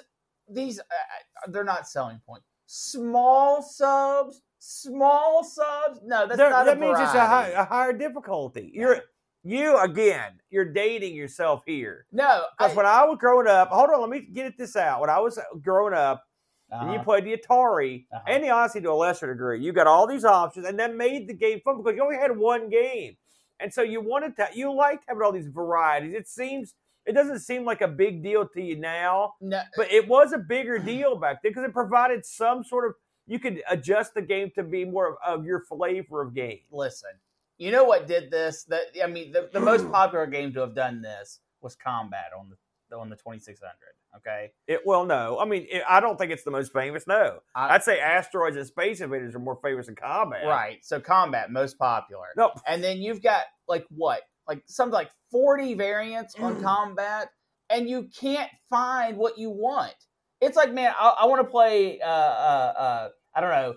[0.48, 2.42] these uh, they're not selling point.
[2.74, 6.00] Small subs, small subs.
[6.02, 8.70] No, that's There- not that a means it's a, high, a higher difficulty.
[8.72, 9.02] You're
[9.42, 10.40] you again.
[10.48, 12.06] You're dating yourself here.
[12.12, 15.02] No, Because when I was growing up, hold on, let me get this out.
[15.02, 16.24] When I was growing up,
[16.70, 17.04] and you Uh-huh.
[17.04, 18.22] played the Atari Uh-huh.
[18.26, 19.60] and the Odyssey to a lesser degree.
[19.60, 22.34] You got all these options, and that made the game fun because you only had
[22.34, 23.18] one game,
[23.60, 24.48] and so you wanted to.
[24.54, 26.14] You liked having all these varieties.
[26.14, 26.74] It seems
[27.06, 30.38] it doesn't seem like a big deal to you now, no, but it was a
[30.38, 32.94] bigger deal back then because it provided some sort of.
[33.26, 36.60] You could adjust the game to be more of, of your flavor of game.
[36.70, 37.10] listen.
[37.58, 38.64] You know what did this?
[38.64, 42.50] That I mean, the, the most popular game to have done this was Combat on
[42.50, 43.72] the on the 2600.
[44.18, 47.06] Okay, It well, no, I mean, it, I don't think it's the most famous.
[47.06, 50.44] No, I- I'd say Asteroids and Space Invaders are more famous than Combat.
[50.46, 50.84] right.
[50.84, 52.26] So Combat most popular.
[52.36, 56.62] No, and then you've got like what like something like 40 variants on Mm.
[56.62, 57.30] combat
[57.70, 59.94] and you can't find what you want
[60.40, 63.74] it's like man i, I want to play uh, uh, uh, i don't know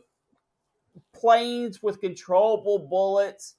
[1.13, 3.56] planes with controllable bullets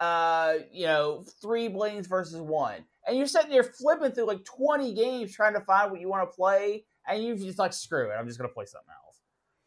[0.00, 4.94] uh, you know three planes versus one and you're sitting there flipping through like 20
[4.94, 8.14] games trying to find what you want to play and you just like screw it
[8.14, 9.20] i'm just gonna play something else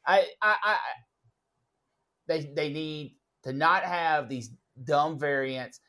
[0.05, 0.77] i i, I I-
[2.27, 4.51] they they need to not have these
[4.85, 5.81] dumb variants.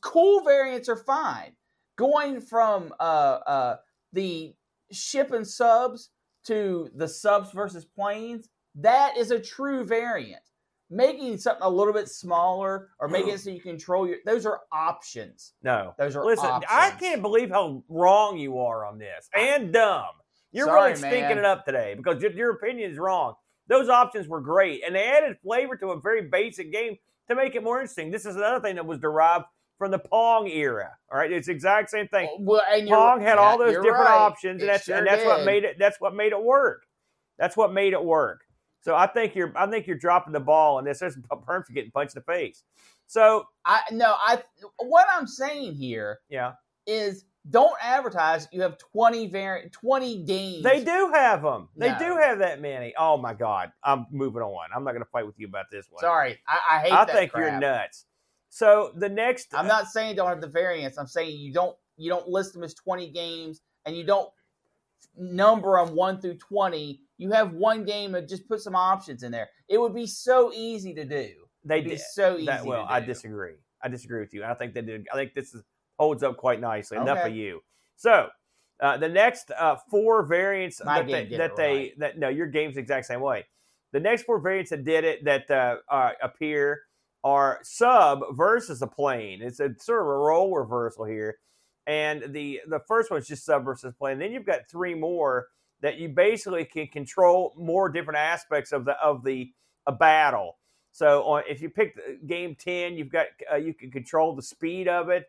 [0.00, 1.52] Cool variants are fine.
[1.96, 3.02] Going from uh,
[3.46, 3.76] uh,
[4.12, 4.54] the
[4.90, 6.10] ship and subs
[6.46, 10.42] to the subs versus planes, that is a true variant.
[10.92, 14.60] Making something a little bit smaller or making it so you control your those are
[14.72, 15.52] options.
[15.62, 15.94] no.
[15.98, 16.72] Those are Listen, options.
[16.72, 20.06] I can't believe how wrong you are on this and dumb.
[20.52, 21.38] You're Sorry, really stinking man.
[21.38, 23.34] it up today because your, your opinion is wrong.
[23.68, 26.96] Those options were great, and they added flavor to a very basic game
[27.28, 28.10] to make it more interesting.
[28.10, 29.44] This is another thing that was derived
[29.80, 30.90] from the Pong era.
[31.10, 32.28] All right, it's the exact same thing.
[32.30, 34.10] Oh, well, and Pong had all those different right.
[34.10, 35.76] options, It and that's sure and that's what made it.
[35.78, 36.82] That's what made it work.
[37.38, 38.42] That's what made it work.
[38.82, 40.98] So I think you're I think you're dropping the ball on this.
[40.98, 42.62] There's Perms are getting punched in the face.
[43.06, 44.42] So I no, I
[44.78, 46.52] what I'm saying here yeah,
[46.86, 50.62] is don't advertise you have 20 variant 20 games.
[50.62, 51.70] they do have them.
[51.74, 51.98] They No.
[51.98, 52.92] do have that many.
[52.98, 54.68] Oh my God, I'm moving on.
[54.76, 56.00] I'm not going to fight with you about this one.
[56.02, 57.50] Sorry, I, I hate I think crap.
[57.50, 58.04] you're nuts.
[58.50, 60.98] So the next, I'm not saying don't have the variance.
[60.98, 64.28] I'm saying you don't you don't list them as 20 games and you don't
[65.16, 67.00] number them 1 through 20.
[67.18, 69.48] You have one game and just put some options in there.
[69.68, 71.28] It would be so easy to do.
[71.64, 72.64] they did so easy that.
[72.66, 73.54] Well, I disagree.
[73.82, 74.44] I disagree with you.
[74.44, 75.06] I think they did.
[75.12, 75.62] I think this is
[75.98, 76.96] holds up quite nicely.
[76.96, 77.28] Enough Okay.
[77.30, 77.62] of you.
[77.96, 78.28] So.
[78.82, 81.98] Uh, the next uh, four variants My that they, that they right.
[81.98, 83.44] that no your game's the exact same way.
[83.92, 86.80] The next four variants that did it that uh, uh, appear
[87.22, 89.42] are sub versus a plane.
[89.42, 91.38] It's a sort of a role reversal here,
[91.86, 94.18] and the the first one's just sub versus plane.
[94.18, 95.48] Then you've got three more
[95.82, 99.52] that you basically can control more different aspects of the of the
[99.86, 100.58] a battle.
[100.92, 104.88] So on, if you pick game ten, you've got uh, you can control the speed
[104.88, 105.24] of it.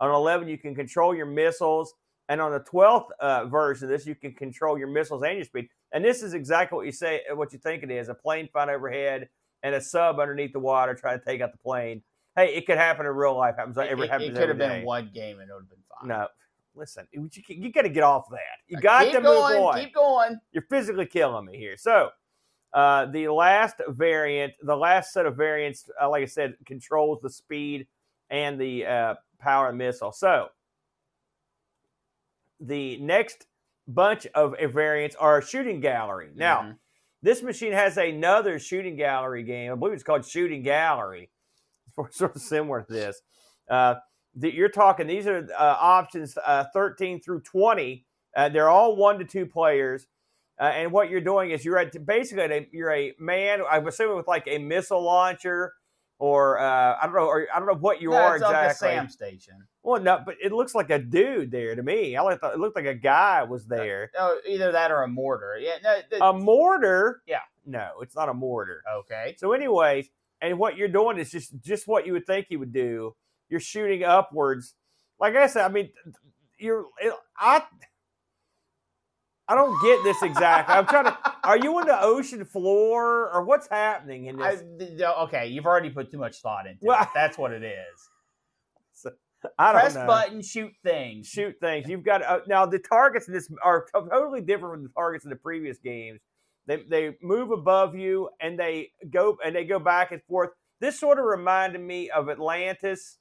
[0.00, 1.94] On eleven, you can control your missiles,
[2.28, 5.44] and on the twelfth uh, version of this, you can control your missiles and your
[5.44, 5.68] speed.
[5.92, 8.70] And this is exactly what you say, what you think it is: a plane flying
[8.70, 9.28] overhead
[9.66, 12.00] and a sub underneath the water trying to take out the plane.
[12.36, 13.56] Hey, it could happen in real life.
[13.56, 14.84] Happens It, every it- happens it could have been day.
[14.84, 16.08] one game and it would have been fine.
[16.08, 16.28] No,
[16.76, 18.38] listen, you, you got to get off that.
[18.68, 19.80] You got keep to going, move on.
[19.80, 20.38] Keep going.
[20.52, 21.76] You're physically killing me here.
[21.76, 22.10] So,
[22.74, 27.30] uh, the last variant, the last set of variants, uh, like I said, controls the
[27.30, 27.88] speed
[28.30, 30.12] and the uh, power of the missile.
[30.12, 30.48] So,
[32.60, 33.46] the next
[33.88, 36.30] bunch of variants are shooting gallery.
[36.34, 36.78] Now, Mhm.
[37.22, 39.72] This machine has another shooting gallery game.
[39.72, 41.30] I believe it's called Shooting Gallery.
[41.98, 43.22] It's sort of similar to this.
[43.70, 43.94] Uh,
[44.34, 48.04] you're talking, these are uh, options uh, 13 through 20.
[48.36, 50.06] Uh, they're all one to two players.
[50.60, 53.60] Uh, and what you're doing is you're at basically a, you're a man.
[53.70, 55.72] I'm assuming with like a missile launcher,
[56.18, 58.54] or uh, I don't know, or I don't know what you No, are it's like
[58.54, 58.88] a exactly.
[58.88, 59.54] Sam station.
[59.82, 62.16] Well, no, but it looks like a dude there to me.
[62.16, 64.10] I like it looked like a guy was there.
[64.18, 65.58] Oh, either that or a mortar.
[65.60, 65.94] Yeah, no.
[66.10, 67.22] th- A mortar?
[67.26, 67.40] Yeah.
[67.66, 68.82] No, it's not a mortar.
[69.00, 69.34] okay.
[69.38, 70.08] So, anyways,
[70.40, 73.14] and what you're doing is just just what you would think you would do.
[73.48, 74.74] You're shooting upwards.
[75.20, 75.90] Like I said, I mean,
[76.58, 76.86] you're
[77.38, 77.62] I.
[79.48, 80.74] I don't get this exactly.
[80.74, 81.16] I'm trying to.
[81.44, 84.64] Are you on the ocean floor or what's happening in I, this?
[84.78, 87.08] th- no, okay, you've already put too much thought into Well- it.
[87.14, 88.08] That's what it is.
[89.58, 90.06] I, don't Press know.
[90.06, 91.28] button, shoot things.
[91.28, 91.88] shoot things.
[91.88, 95.30] You've got uh, now the targets in this are totally different from the targets in
[95.30, 96.20] the previous games.
[96.66, 100.50] They they move above you and they go and they go back and forth.
[100.80, 103.18] This sort of reminded me of Atlantis.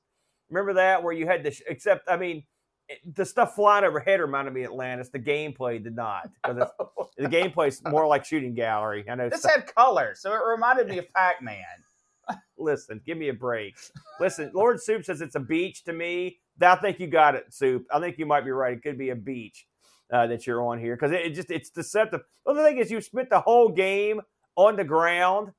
[0.50, 2.44] Remember that where you had the except I mean
[2.90, 5.10] it- the stuff flying overhead reminded me of Atlantis.
[5.10, 6.30] The gameplay did not.
[6.44, 6.72] 'cause it's-
[7.18, 9.06] the gameplay's more like shooting gallery.
[9.10, 9.30] I know.
[9.30, 11.64] This stuff- had color, so it reminded me of Pac-Man.
[12.58, 13.76] listen, give me a break.
[14.20, 16.40] Listen, Lord Soup says it's a beach to me.
[16.62, 17.86] I think you got it, Soup.
[17.92, 18.74] I think you might be right.
[18.78, 19.68] It could be a beach
[20.12, 22.22] uh, that you're on here because it, it just it's deceptive.
[22.46, 24.22] The other thing is you spent the whole game
[24.56, 25.52] on the ground,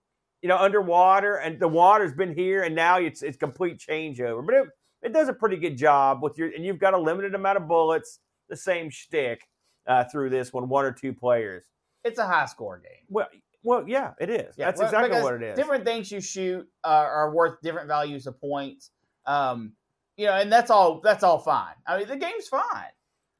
[0.42, 4.44] you know, underwater, and the water's been here, and now it's it's complete changeover.
[4.44, 4.66] But it,
[5.06, 7.68] it does a pretty good job with your, and you've got a limited amount of
[7.68, 9.40] bullets, the same shtick
[9.86, 11.64] uh, through this one, one or two players.
[12.04, 13.04] It's a high score game.
[13.08, 13.28] Well,
[13.62, 14.54] well, yeah, it is.
[14.56, 15.56] Yeah, That's well, exactly what it is.
[15.56, 18.90] Different things you shoot uh, are worth different values of points.
[19.26, 19.72] Um,
[20.16, 21.00] you know, and that's all.
[21.02, 21.74] That's all fine.
[21.86, 22.62] I mean, the game's fine.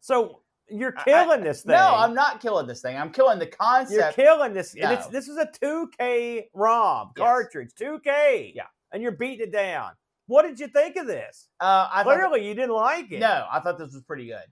[0.01, 1.77] So you're I- killing this thing.
[1.77, 2.97] No, I'm not killing this thing.
[2.97, 4.17] I'm killing the You're concept.
[4.17, 4.75] killing this.
[4.75, 4.93] And No.
[4.93, 7.25] it's, this is a 2K ROM Yes.
[7.25, 8.53] cartridge, 2K.
[8.55, 8.65] Yeah.
[8.93, 9.93] And you're beating it down.
[10.27, 11.49] What did you think of this?
[11.61, 13.21] uh, I Clearly, you didn't like it.
[13.21, 14.45] no, I thought this was pretty good.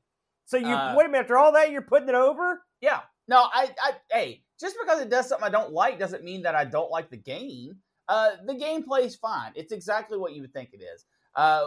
[0.46, 1.22] So you Uh, wait a minute.
[1.22, 2.62] After all that, you're putting it over.
[2.80, 3.00] Yeah.
[3.26, 6.54] No, I, I, hey, just because it does something I don't like doesn't mean that
[6.54, 7.78] I don't like the game.
[8.08, 9.52] Uh, the gameplay is fine.
[9.54, 11.06] It's exactly what you would think it is.
[11.34, 11.64] Uh,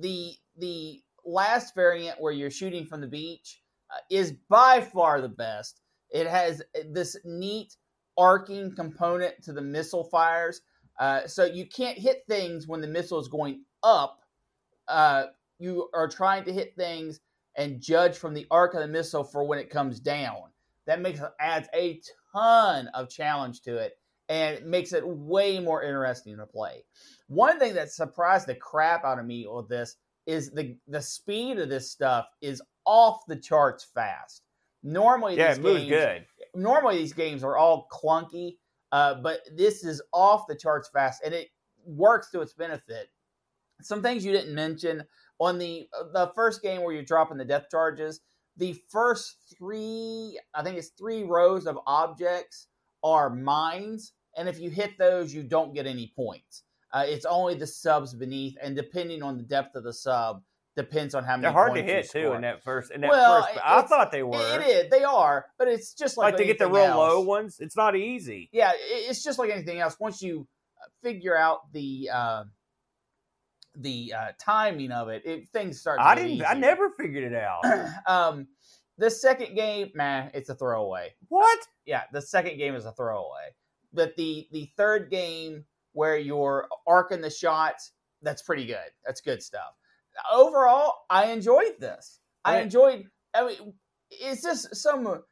[0.00, 5.28] the the last variant where you're shooting from the beach uh, is by far the
[5.30, 5.80] best.
[6.10, 7.74] It has this neat
[8.18, 10.60] arcing component to the missile fires,
[10.98, 14.20] uh, so you can't hit things when the missile is going up.
[14.88, 15.26] Uh,
[15.58, 17.20] you are trying to hit things
[17.56, 20.36] and judge from the arc of the missile for when it comes down.
[20.86, 22.00] That makes adds a
[22.32, 26.84] ton of challenge to it and makes it way more interesting to play.
[27.28, 31.58] One thing that surprised the crap out of me with this is the the speed
[31.58, 34.42] of this stuff is off the charts fast.
[34.82, 36.26] Normally, Yeah, these it moves games, good.
[36.60, 38.56] normally these games are all clunky,
[38.92, 41.48] uh, but this is off the charts fast, and it
[41.84, 43.08] works to its benefit.
[43.80, 45.04] Some things you didn't mention
[45.40, 48.20] on the the first game where you're dropping the death charges.
[48.58, 52.68] The first three, I think it's three rows of objects
[53.02, 56.64] are mines, and if you hit those, you don't get any points.
[56.92, 60.42] Uh, it's only the subs beneath, and depending on the depth of the sub,
[60.76, 61.42] depends on how many.
[61.42, 62.90] They're hard to hit too in that first.
[62.90, 64.60] In that Well, first, I thought they were.
[64.60, 64.90] It is.
[64.90, 67.56] They are, but it's just like like to get the real low ones.
[67.60, 68.48] It's not easy.
[68.52, 69.96] Yeah, it's just like anything else.
[70.00, 70.46] Once you
[70.80, 72.44] uh, figure out the uh,
[73.76, 75.98] the uh, timing of it, it things start.
[75.98, 76.44] To I didn't.
[76.44, 77.64] I never figured it out.
[78.06, 78.46] um,
[78.98, 81.14] the second game, man, it's a throwaway.
[81.28, 81.58] what?
[81.86, 83.54] Yeah, the second game is a throwaway.
[83.92, 88.78] But the the third game where you're arcing the shots, that's pretty good.
[89.04, 89.74] That's good stuff.
[90.30, 92.20] Overall, I enjoyed this.
[92.44, 93.06] I enjoyed.
[93.34, 93.74] I mean,
[94.22, 95.22] is this some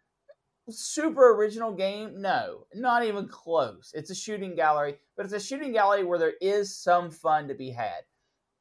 [0.69, 2.21] super original game?
[2.21, 3.93] No, not even close.
[3.95, 7.55] It's a shooting gallery, but it's a shooting gallery where there is some fun to
[7.55, 8.03] be had.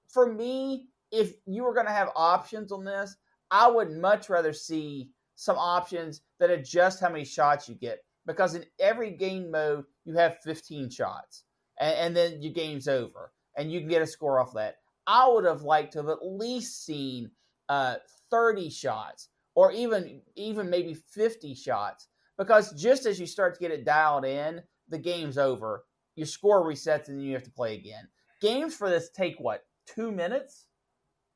[0.10, 3.16] For me, if you were going to have options on this,
[3.52, 8.56] I would much rather see some options that adjust how many shots you get because
[8.56, 11.46] in every game mode you have 15 shots
[11.80, 14.76] and, and then your game's over and you can get a score off that.
[15.10, 17.32] I would have liked to have at least seen
[17.68, 17.96] uh,
[18.30, 23.72] 30 shots or even even maybe 50 shots because just as you start to get
[23.72, 25.84] it dialed in, the game's over.
[26.16, 28.08] Your score resets and then you have to play again.
[28.40, 30.68] Games for this take what two minutes?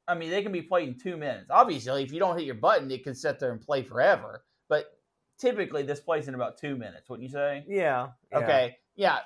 [0.08, 1.48] I mean, they can be played in two minutes.
[1.50, 4.44] Obviously, if you don't hit your button, it can sit there and play forever.
[4.70, 4.86] But
[5.40, 7.10] typically, this plays in about two minutes.
[7.10, 7.66] Wouldn't you say?
[7.68, 8.10] Yeah.
[8.32, 8.38] yeah.
[8.38, 9.20] Okay, yeah,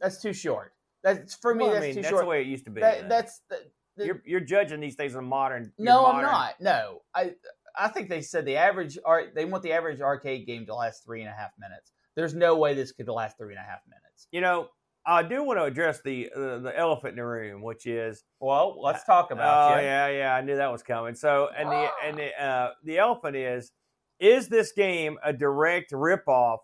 [0.00, 0.72] that's too short.
[1.02, 1.64] That's for me.
[1.64, 2.24] Well, I that's mean, too that's short.
[2.24, 2.80] the way it used to be.
[2.80, 3.58] That, that's the,
[4.00, 5.72] the, you're you're judging these things on modern.
[5.78, 6.60] no, I'm not.
[6.60, 7.34] No, I
[7.78, 9.32] I think they said the average art.
[9.34, 11.92] They want the average arcade game to last three and a half minutes.
[12.16, 14.26] There's no way this could last three and a half minutes.
[14.32, 14.68] You know,
[15.06, 18.80] I do want to address the uh, the elephant in the room, which is Well,
[18.82, 19.84] let's talk about oh you.
[19.84, 21.14] yeah, yeah, I knew that was coming.
[21.14, 23.72] So, and the and the uh, the elephant is
[24.18, 26.58] is this game a direct ripoff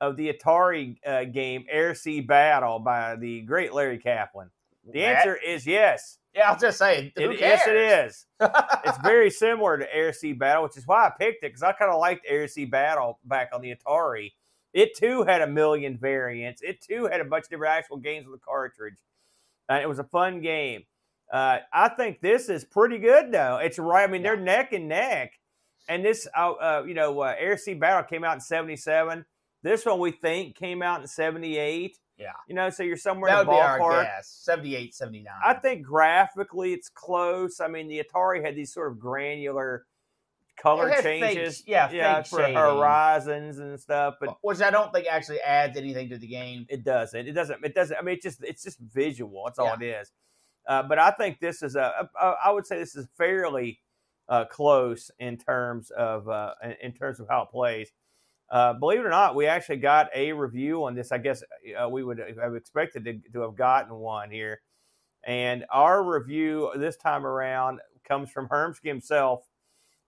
[0.00, 4.50] of the Atari uh, game Air Sea Battle by the great Larry Kaplan?
[4.86, 6.18] The That- answer is yes.
[6.34, 7.12] yeah, I was just saying.
[7.16, 8.12] Who It- yes, it cares?
[8.14, 8.26] is.
[8.84, 11.72] It's very similar to Air Sea Battle, which is why I picked it because I
[11.72, 14.32] kind of liked Air Sea Battle back on the Atari.
[14.72, 16.62] It too had a million variants.
[16.62, 18.98] It too had a bunch of different actual games with the cartridge.
[19.70, 20.84] Uh, it was a fun game.
[21.32, 23.56] Uh, I think this is pretty good though.
[23.56, 24.08] It's right.
[24.08, 25.32] I mean, they're neck and neck.
[25.88, 29.24] And this, uh, uh, you know, uh, Air Sea Battle came out in '77.
[29.62, 31.98] This one we think came out in '78.
[32.18, 32.32] Yeah.
[32.48, 34.04] You know, so you're somewhere that in would the be our ballpark.
[34.04, 34.28] guess.
[34.42, 35.32] 78, 79.
[35.44, 37.60] I think graphically it's close.
[37.60, 39.84] I mean, the Atari had these sort of granular
[40.58, 42.54] color had fake- changes, yeah, fake for shading.
[42.56, 44.14] horizons and stuff.
[44.20, 46.64] But which I don't think actually adds anything to the game.
[46.70, 47.26] it doesn't.
[47.28, 47.62] It doesn't.
[47.64, 47.96] It doesn't.
[47.96, 49.44] I mean, it's just it's just visual.
[49.44, 50.10] That's all it is.
[50.66, 52.34] Uh, but I think this is a, a.
[52.42, 53.80] I would say this is fairly
[54.28, 57.90] uh, close in terms of uh, in terms of how it plays.
[58.50, 61.10] Uh, believe it or not, we actually got a review on this.
[61.10, 61.42] I guess
[61.80, 64.60] uh, we would have expected to, to have gotten one here.
[65.24, 69.42] And our review this time around comes from Hermsky himself.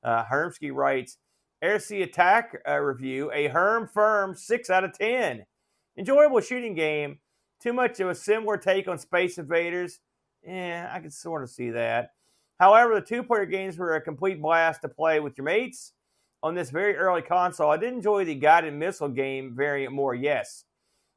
[0.05, 1.19] Uh, Hermsky writes,
[1.61, 5.45] Air Sea Attack uh, review, a Herm firm 6 out of 10.
[5.97, 7.19] Enjoyable shooting game.
[7.61, 9.99] Too much of a similar take on Space Invaders.
[10.47, 12.11] Yeah, I can sort of see that.
[12.61, 15.95] However, the two player games were a complete blast to play with your mates
[16.43, 17.71] on this very early console.
[17.71, 20.65] I did enjoy the guided missile game variant more, yes.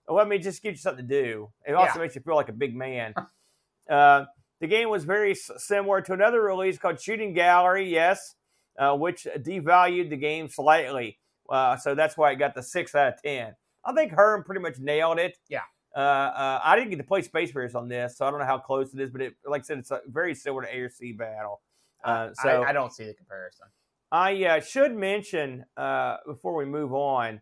[0.07, 1.51] Let me just give you something to do.
[1.65, 2.01] It also Yeah.
[2.01, 3.13] makes you feel like a big man.
[3.89, 4.25] uh,
[4.59, 8.35] the game was very similar to another release called Shooting Gallery, yes,
[8.77, 11.19] uh, which devalued the game slightly.
[11.49, 13.55] Uh, so that's why it got the 6 out of 10.
[13.83, 15.37] I think Herm pretty much nailed it.
[15.49, 15.61] Yeah.
[15.95, 18.45] Uh, uh, I didn't get to play Space Bears on this, so I don't know
[18.45, 21.61] how close it is, but it, like I said, it's very similar to Sea Battle.
[22.03, 23.67] Uh, so I, I don't see the comparison.
[24.11, 27.41] I uh, should mention uh, before we move on,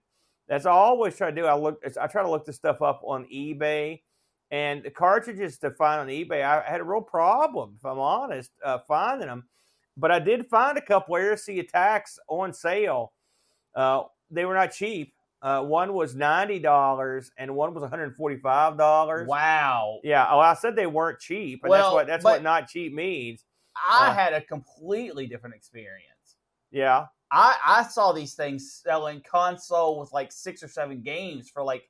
[0.49, 3.01] as I always try to do, I look, I try to look this stuff up
[3.03, 4.01] on eBay,
[4.51, 8.51] and the cartridges to find on eBay, I had a real problem, if I'm honest,
[8.63, 9.47] uh, finding them.
[9.97, 13.13] But I did find a couple Sea Attacks on sale.
[13.75, 15.13] Uh, they were not cheap.
[15.41, 19.27] Uh, one was ninety dollars, and one was one hundred forty-five dollars.
[19.27, 19.99] Wow.
[20.03, 20.27] Yeah.
[20.29, 23.45] Oh, I said they weren't cheap, and that's what that's what not cheap means.
[23.75, 26.08] I Uh, had a completely different experience.
[26.71, 27.05] Yeah.
[27.31, 31.83] I, I saw these things selling console with like six or seven games for like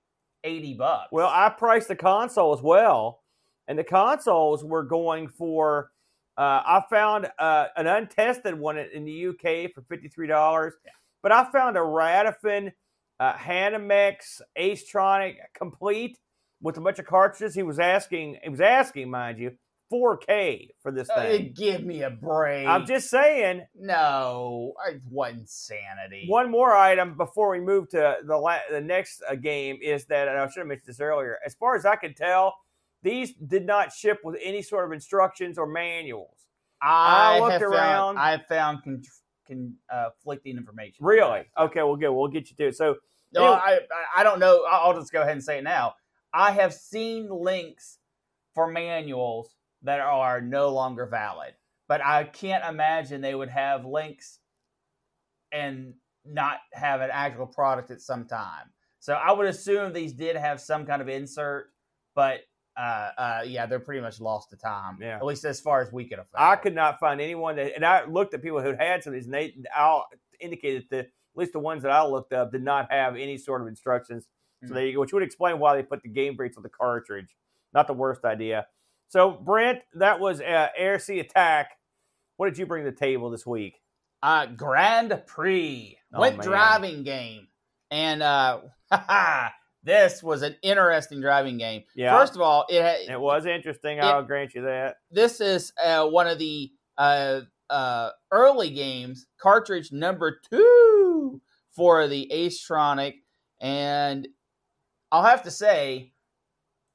[0.44, 1.08] 80 bucks.
[1.12, 3.22] Well, I priced the console as well,
[3.68, 5.92] and the consoles were going for.
[6.38, 10.92] Uh, I found uh, an untested one in the UK for fifty three dollars, Yeah.
[11.22, 12.72] but I found a Radofin,
[13.20, 16.18] uh, Hanimex, Acetronic complete
[16.62, 17.54] with a bunch of cartridges.
[17.56, 19.52] He was asking, he was asking, mind you,
[19.90, 21.54] four K for this Uh, thing.
[21.56, 22.68] give me a break.
[22.68, 23.66] I'm just saying.
[23.76, 24.74] no,
[25.10, 26.26] what insanity.
[26.28, 30.28] One more item before we move to the la- the next uh, game is that
[30.28, 31.38] and I should have mentioned this earlier.
[31.46, 32.56] As far as I can tell,
[33.02, 36.36] these did not ship with any sort of instructions or manuals.
[36.82, 38.16] I, I looked around.
[38.16, 39.02] Found, I have found con-
[39.48, 41.06] con- uh, conflicting information.
[41.06, 41.44] Really?
[41.58, 42.12] Okay, well, good.
[42.12, 42.76] We'll get you to it.
[42.78, 42.96] So,
[43.34, 43.86] No, Anyway.
[44.16, 44.66] I, I- don't know.
[44.70, 45.96] I'll just go ahead and say it now.
[46.34, 47.98] I have seen links
[48.56, 51.54] for manuals that are no longer valid,
[51.88, 54.40] but I can't imagine they would have links
[55.52, 55.94] and
[56.26, 58.72] not have an actual product at some time.
[59.00, 61.72] So I would assume these did have some kind of insert,
[62.16, 62.42] but
[62.78, 65.00] uh, uh, yeah, they're pretty much lost to time.
[65.02, 65.18] Yeah.
[65.18, 66.28] At least as far as we could have.
[66.36, 69.16] I could not find anyone that, and I looked at people who had some of
[69.16, 70.08] these, and they all
[70.40, 73.62] indicated that at least the ones that I looked up did not have any sort
[73.62, 74.28] of instructions.
[74.64, 74.74] So Hmm.
[74.76, 77.36] there you go, which would explain why they put the game breaks on the cartridge.
[77.74, 78.68] Not the worst idea.
[79.10, 81.72] So, Brent, that was uh, Air Sea Attack.
[82.38, 83.82] What did you bring to the table this week?
[84.24, 86.46] uh, Grand Prix Oh, went man.
[86.48, 87.48] driving game,
[87.92, 88.62] and uh,
[89.84, 91.84] this was an interesting driving game.
[91.96, 92.18] Yeah.
[92.18, 94.00] First of all, it, It was interesting.
[94.02, 94.96] I'll grant you that.
[95.12, 101.42] this is uh, one of the uh, uh, early games, cartridge number two
[101.76, 103.14] for the Acetronic,
[103.62, 104.28] and
[105.12, 106.12] I'll have to say,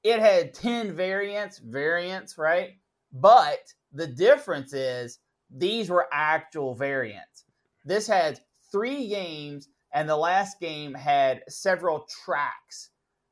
[0.04, 2.76] it had ten variants, variants, right?
[3.12, 5.18] But the difference is
[5.50, 7.44] these were actual variants.
[7.84, 8.40] This had
[8.70, 12.90] three games, and the last game had several tracks,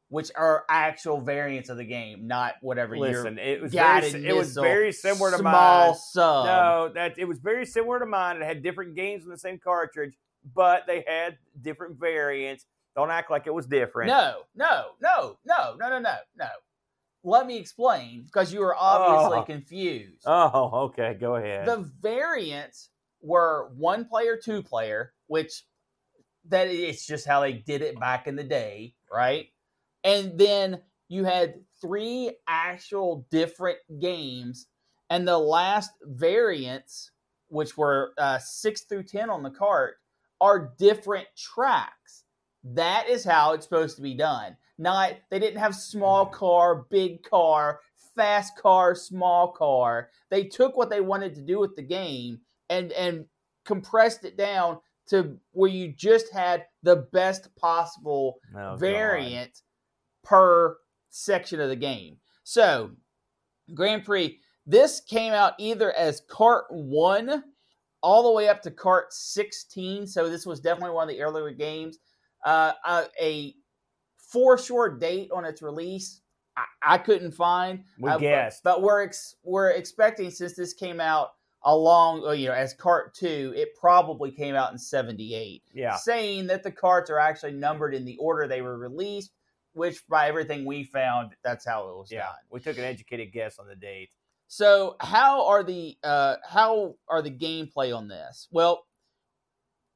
[0.08, 4.34] which are actual variants of the game, not whatever you're Listen, it was very, it
[4.34, 5.94] was very similar to small mine.
[5.94, 6.46] sub.
[6.46, 8.36] No, that it was very similar to mine.
[8.36, 10.14] It had different games on the same cartridge,
[10.54, 12.66] but they had different variants.
[12.95, 14.09] Don't act like it was different.
[14.09, 16.47] no, no, no, no, no, no, no, no.
[17.24, 19.43] Let me explain because you were obviously Oh.
[19.45, 20.24] confused.
[20.26, 21.14] Oh, okay.
[21.14, 21.66] Go ahead.
[21.66, 22.90] The variants
[23.20, 25.64] were one player, two player, which
[26.47, 29.47] that it's just how they did it back in the day, right?
[30.03, 34.66] And then you had three actual different games,
[35.09, 37.12] and the last variants,
[37.49, 39.99] which were uh, six through ten on the cart,
[40.40, 42.21] are different tracks.
[42.64, 44.56] That is how it's supposed to be done.
[44.78, 46.34] Not they didn't have small mm-hmm.
[46.34, 47.80] car, big car,
[48.14, 50.10] fast car, small car.
[50.30, 52.40] They took what they wanted to do with the game
[52.70, 53.26] and and
[53.64, 58.80] compressed it down to where you just had the best possible Oh, God.
[58.80, 59.60] variant
[60.22, 60.78] per
[61.10, 62.18] section of the game.
[62.44, 62.92] So,
[63.74, 67.42] Grand Prix, this came out either as Cart 1
[68.02, 70.06] all the way up to Cart 16.
[70.06, 71.98] So, this was definitely one of the earlier games.
[72.45, 73.55] Uh, a, a
[74.18, 76.20] foreshore date on its release,
[76.57, 77.84] I, I couldn't find.
[77.99, 78.62] We Uh, but- guessed.
[78.64, 81.34] But, we're, ex- we're expecting, since this came out
[81.64, 85.95] along, uh, you know, as Cart 2, it probably came out in 78 Yeah.
[85.97, 89.30] saying that the carts are actually numbered in the order they were released,
[89.74, 92.22] which by everything we found, that's how it was Yeah.
[92.26, 92.34] done.
[92.51, 94.11] We took an educated guess on the date.
[94.49, 98.49] So how are the uh, how are the gameplay on this?
[98.51, 98.84] Well,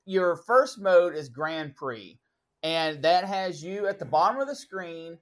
[0.07, 2.18] your first mode is Grand Prix,
[2.66, 5.18] and that has you at the bottom of the screen.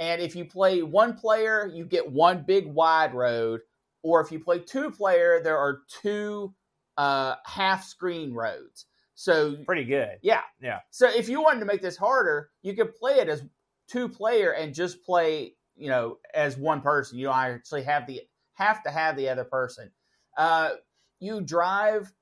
[0.00, 3.60] And if you play one player, you get one big wide road,
[4.02, 6.52] or if you play two player, there are two
[6.96, 8.86] uh, half screen roads.
[9.14, 10.18] So Pretty good.
[10.22, 10.42] yeah.
[10.60, 10.80] Yeah.
[10.90, 13.44] So if you wanted to make this harder, you could play it as
[13.88, 17.16] two player and just play, you know, as one person.
[17.16, 18.22] You don't actually have the
[18.54, 19.92] have to have the other person.
[20.36, 20.70] Uh,
[21.20, 22.12] you drive,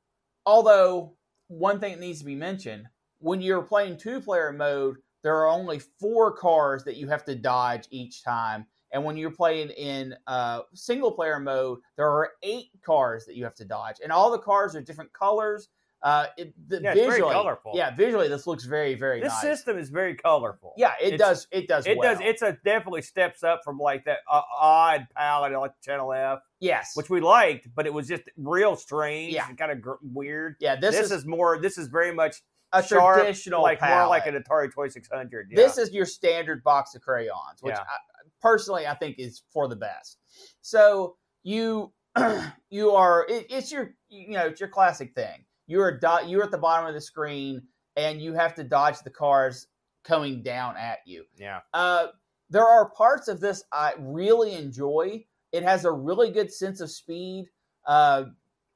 [0.45, 1.17] although
[1.49, 2.87] one thing that needs to be mentioned
[3.21, 7.35] when you're playing two player mode, there are only four cars that you have to
[7.35, 8.67] dodge each time.
[8.93, 13.45] And when you're playing in uh, single player mode, there are eight cars that you
[13.45, 15.69] have to dodge, and all the cars are different colors.
[16.03, 17.73] Uh, it, the Yeah, it's very visually, colorful.
[17.75, 19.41] yeah, visually this looks very, very This nice.
[19.43, 20.75] system is very colorful.
[20.77, 21.47] yeah, it It's- does.
[21.51, 21.87] It does.
[21.87, 22.15] It well.
[22.15, 22.23] does.
[22.23, 26.93] It's a definitely steps up from like that uh, odd palette like Channel F, yes,
[26.95, 29.49] which we liked, but it was just real strange Yeah.
[29.49, 30.57] and kind of gr- weird.
[30.61, 30.77] yeah.
[30.77, 31.59] This, This, is, is, more.
[31.61, 32.37] This is very much
[32.73, 35.49] a sharp, traditional like more like an Atari Twenty Six Hundred.
[35.51, 35.57] Yeah.
[35.57, 37.81] This is your standard box of crayons, which Yeah.
[37.83, 37.97] I,
[38.41, 40.19] personally I think is for the best.
[40.63, 41.93] So you
[42.71, 45.45] you are it, it's your you know it's your classic thing.
[45.67, 47.63] You're a do, you're at the bottom of the screen
[47.97, 49.67] and you have to dodge the cars
[50.05, 51.25] coming down at you.
[51.37, 51.61] yeah.
[51.75, 52.09] Uh,
[52.51, 55.25] there are parts of this I really enjoy.
[55.53, 57.47] It has a really good sense of speed.
[57.85, 58.25] Uh,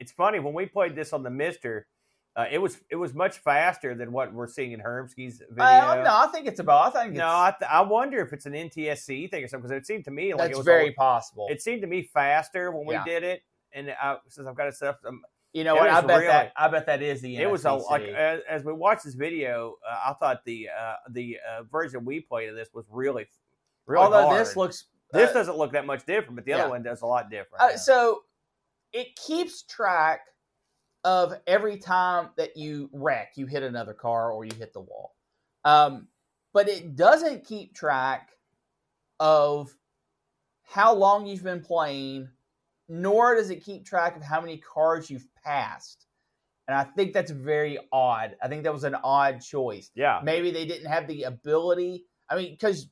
[0.01, 1.83] It's funny when we played this on the MiSTer.
[2.37, 5.65] Uh, it was it was much faster than what we're seeing in Hermsky's video.
[5.65, 6.95] uh, no, I think it's about.
[6.95, 9.69] I think it's, No, I, th- I wonder if it's an NTSC thing or something
[9.69, 11.49] because it seemed to me like that's it was very possible.
[11.51, 13.05] it seemed to me faster when we Yeah.
[13.05, 15.23] did it, and I, since I've got to set up some
[15.53, 15.91] you know what?
[15.91, 17.37] I bet really- that I bet that is the.
[17.37, 20.95] it was a, like as, as we watched this video, uh, I thought the uh,
[21.11, 23.27] the uh, version we played of this was really,
[23.87, 24.41] really Although hard.
[24.41, 27.07] this looks this uh, doesn't look that much different, but the other one does a
[27.07, 27.61] lot different.
[27.65, 28.23] Uh, so
[28.93, 30.21] it keeps track
[31.05, 35.15] of every time that you wreck, you hit another car or you hit the wall.
[35.65, 36.09] Um,
[36.53, 38.31] but it doesn't keep track
[39.19, 39.75] of
[40.63, 42.29] how long you've been playing,
[42.89, 46.07] nor does it keep track of how many cars you've passed.
[46.69, 48.37] And I think that's very odd.
[48.43, 49.91] I think that was an odd choice.
[49.95, 52.05] yeah, Maybe they didn't have the ability.
[52.29, 52.89] I mean, because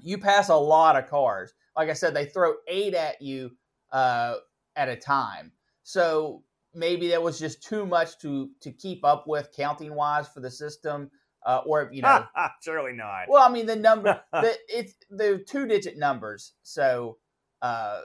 [0.00, 1.52] you pass a lot of cars.
[1.76, 3.52] Like I said, they throw eight at you
[3.92, 4.36] uh,
[4.76, 5.52] at a time.
[5.82, 6.42] So
[6.74, 10.50] maybe that was just too much to to keep up with counting wise for the
[10.50, 11.10] system,
[11.46, 12.26] uh, or you know.
[12.62, 13.26] surely not.
[13.28, 16.52] well, I mean the number, the it's the two digit numbers.
[16.62, 17.18] So,
[17.62, 18.00] uh,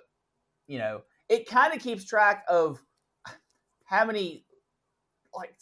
[0.67, 2.79] you know, it kind of keeps track of
[3.85, 4.45] how many
[5.33, 5.53] like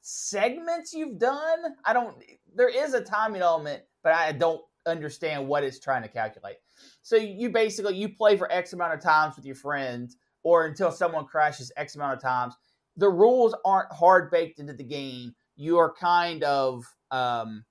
[0.00, 1.58] segments you've done.
[1.84, 2.16] I don't.
[2.54, 6.56] There is a timing element, but I don't understand what it's trying to calculate.
[7.02, 10.16] So you basically you play for X amount of times with your friends,
[10.46, 12.54] or until someone crashes X amount of times.
[12.96, 15.34] The rules aren't hard baked into the game.
[15.56, 17.64] You are kind of um,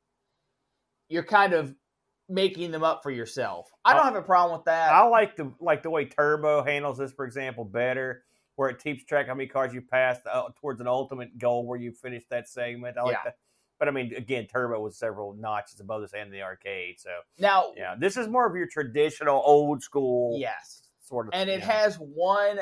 [1.07, 1.73] you're kind of
[2.27, 3.69] making them up for yourself.
[3.85, 4.91] I don't have a problem with that.
[4.91, 8.25] I like the like the way Turbo handles this, for example, better,
[8.57, 11.79] where it keeps track how many cars you passed uh, towards an ultimate goal where
[11.79, 12.97] you finish that segment.
[12.97, 13.21] I like Yeah.
[13.23, 13.37] that.
[13.79, 16.99] But I mean, again, Turbo was several notches above this of the arcade.
[16.99, 21.33] So now, yeah, this is more of your traditional old school yes, sort of.
[21.33, 21.65] and it yeah.
[21.71, 22.59] has one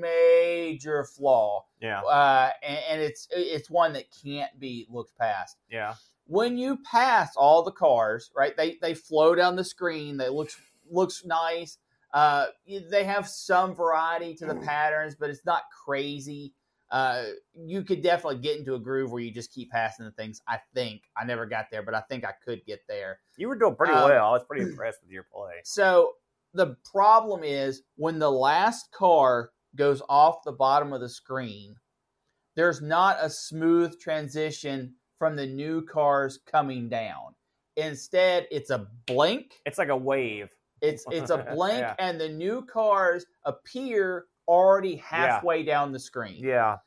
[0.00, 5.56] major flaw, yeah, uh, and, and it's it's one that can't be looked past.
[5.70, 5.94] yeah,
[6.26, 8.56] When you pass all the cars, right?
[8.56, 10.16] They they flow down the screen.
[10.16, 10.56] They looks
[10.90, 11.78] looks nice.
[12.12, 12.46] Uh,
[12.90, 16.52] they have some variety to the patterns, but it's not crazy.
[16.90, 17.22] uh,
[17.54, 20.42] you could definitely get into a groove where you just keep passing the things.
[20.48, 23.20] I think I never got there, but I think I could get there.
[23.36, 24.26] You were doing pretty Um, well.
[24.26, 25.52] I was pretty impressed with your play.
[25.62, 26.14] So
[26.54, 31.76] the problem is when the last car goes off the bottom of the screen,
[32.56, 37.34] there's not a smooth transition from the new cars coming down.
[37.76, 39.60] Instead, it's a blink.
[39.64, 40.50] It's like a wave.
[40.82, 41.94] It's it's a blink, Yeah.
[41.98, 46.42] and the new cars appear already halfway down the screen.
[46.42, 46.78] Yeah.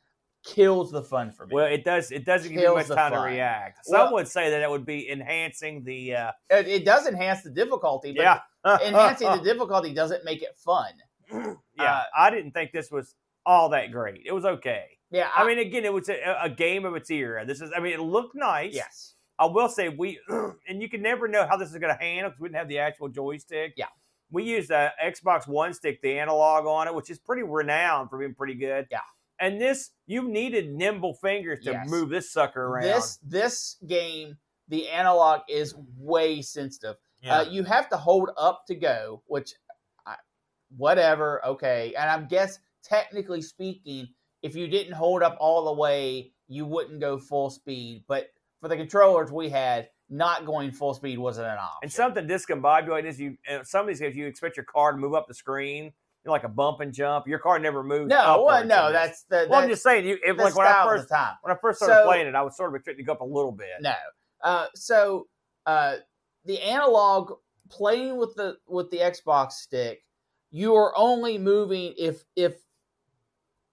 [0.44, 1.54] Kills the fun for me.
[1.54, 2.10] Well, it does.
[2.12, 3.86] It doesn't give you much time to react.
[3.86, 6.14] Some Well- would say that it would be enhancing the.
[6.14, 8.40] Uh, it, it does enhance the difficulty, but yeah.
[8.64, 10.92] Enhancing the difficulty doesn't make it fun.
[11.32, 11.56] yeah.
[11.78, 13.14] uh, I didn't think this was
[13.46, 14.22] all that great.
[14.24, 14.84] It was okay.
[15.10, 17.44] Yeah, I mean, again, it was a, a game of its era.
[17.46, 17.70] This is.
[17.76, 18.74] I mean, it looked nice.
[18.74, 20.18] yes, I will say we,
[20.68, 22.68] and you can never know how this is going to handle because we didn't have
[22.68, 23.74] the actual joystick.
[23.76, 23.86] Yeah.
[24.30, 28.18] We used the Xbox One stick, the analog on it, which is pretty renowned for
[28.18, 28.86] being pretty good.
[28.90, 29.00] Yeah.
[29.38, 31.88] And this, you needed nimble fingers to Yes.
[31.88, 32.84] move this sucker around.
[32.84, 34.38] this this game,
[34.68, 36.96] the analog is way sensitive.
[37.24, 37.38] Yeah.
[37.38, 39.54] Uh, you have to hold up to go, which,
[40.06, 40.16] I,
[40.76, 41.94] whatever, okay.
[41.98, 44.08] And I guess technically speaking,
[44.42, 48.04] if you didn't hold up all the way, you wouldn't go full speed.
[48.06, 48.28] But
[48.60, 51.78] for the controllers we had, not going full speed wasn't an option.
[51.82, 53.36] and something discombobulated is you.
[53.62, 55.92] Some of these games, you expect your car to move up the screen,
[56.26, 57.26] like a bump and jump.
[57.26, 58.10] Your car never moves.
[58.10, 60.06] no, well, no, that's the Well, I'm just saying.
[60.06, 61.34] You, if, the like when I first time.
[61.40, 63.22] when I first started So- playing it, I was sort of expecting to go up
[63.22, 63.68] a little bit.
[63.80, 63.94] No.
[64.42, 65.26] Uh, so
[65.64, 65.96] uh,
[66.44, 67.32] the analog
[67.70, 70.02] playing with the with the Xbox stick,
[70.50, 72.54] you are only moving if if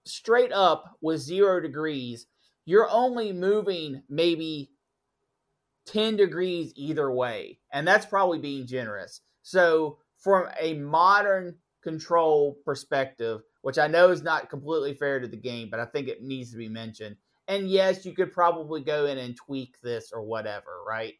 [0.04, 2.26] straight up with zero degrees,
[2.64, 4.70] you're only moving maybe
[5.86, 9.20] ten degrees either way, and that's probably being generous.
[9.42, 15.36] So from a modern control perspective, which I know is not completely fair to the
[15.36, 17.16] game, but I think it needs to be mentioned
[17.48, 21.14] and yes, you could probably go in and tweak this or whatever, right?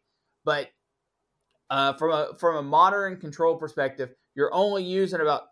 [0.44, 0.68] But
[1.72, 5.44] uh, from a from a modern control perspective, you're only using about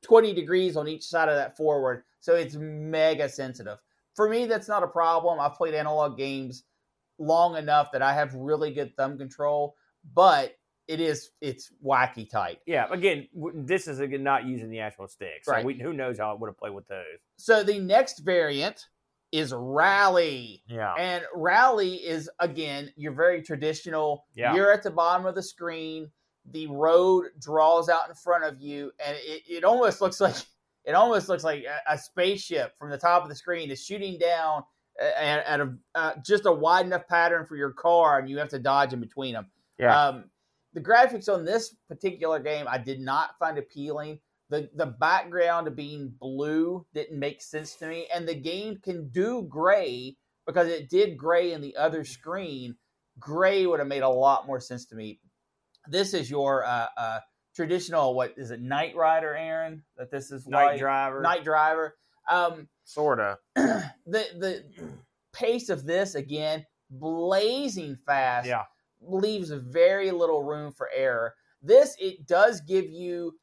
[0.00, 3.78] twenty degrees on each side of that forward, so it's mega sensitive.
[4.14, 5.40] For me, that's not a problem.
[5.40, 6.62] I've played analog games
[7.18, 9.74] long enough that I have really good thumb control,
[10.14, 10.54] but
[10.86, 12.60] it is it's wacky tight.
[12.64, 15.64] Yeah, again, this is again not using the actual stick, so Right.
[15.64, 17.18] we, who knows how it would have played with those.
[17.38, 18.86] So the next variant
[19.32, 20.62] is rally.
[20.66, 24.24] Yeah, And rally is again, you're very traditional.
[24.34, 24.54] Yeah.
[24.54, 26.10] You're at the bottom of the screen.
[26.52, 30.36] The road draws out in front of you, and it, it almost looks like
[30.84, 34.18] it almost looks like a, a spaceship from the top of the screen is shooting
[34.18, 34.64] down
[35.00, 38.48] at, at a uh, just a wide enough pattern for your car, and you have
[38.48, 39.46] to dodge in between them.
[39.78, 39.98] Yeah.
[39.98, 40.24] Um,
[40.72, 44.20] the graphics on this particular game I did not find appealing.
[44.50, 49.08] The the background of being blue didn't make sense to me, and the game can
[49.10, 52.74] do gray because it did gray in the other screen.
[53.18, 55.20] Gray would have made a lot more sense to me.
[55.88, 57.20] This is your uh, uh,
[57.54, 59.84] traditional what is it, Night Rider, Aaron?
[59.96, 61.96] That this is night like- driver, Night Driver.
[62.28, 63.38] Um, sorta.
[63.54, 64.64] the the
[65.32, 68.64] pace of this again, blazing fast Yeah,
[69.00, 71.34] leaves very little room for error.
[71.62, 73.34] This it does give you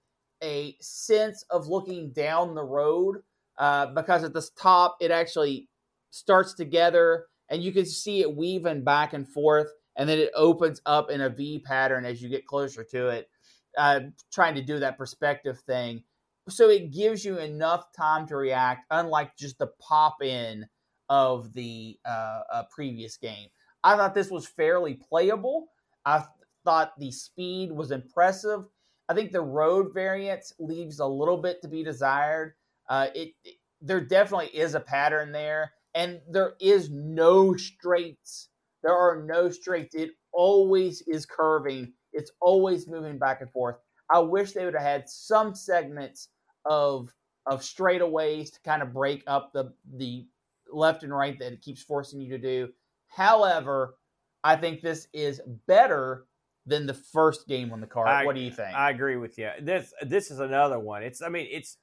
[0.43, 3.17] a sense of looking down the road
[3.57, 5.67] uh, because at the top it actually
[6.09, 9.67] starts together and you can see it weaving back and forth
[9.97, 13.29] and then it opens up in a V pattern as you get closer to it,
[13.77, 16.03] uh, trying to do that perspective thing.
[16.49, 20.65] So it gives you enough time to react, unlike just the pop in
[21.09, 23.49] of the uh, uh, previous game.
[23.83, 25.67] I thought this was fairly playable.
[26.05, 26.29] I th-
[26.63, 28.65] thought the speed was impressive.
[29.09, 32.53] I think the road variance leaves a little bit to be desired.
[32.89, 38.49] Uh, it, it there definitely is a pattern there, and there is no straights.
[38.83, 39.95] There are no straights.
[39.95, 41.93] It always is curving.
[42.13, 43.75] It's always moving back and forth.
[44.09, 46.29] I wish they would have had some segments
[46.65, 47.13] of
[47.45, 50.27] of straightaways to kind of break up the the
[50.71, 52.69] left and right that it keeps forcing you to do.
[53.07, 53.95] However,
[54.43, 56.25] I think this is better
[56.67, 58.07] than the first game on the card.
[58.07, 58.75] I- what do you think?
[58.75, 59.49] I agree with you.
[59.61, 61.03] This this is another one.
[61.03, 61.77] It's I mean it's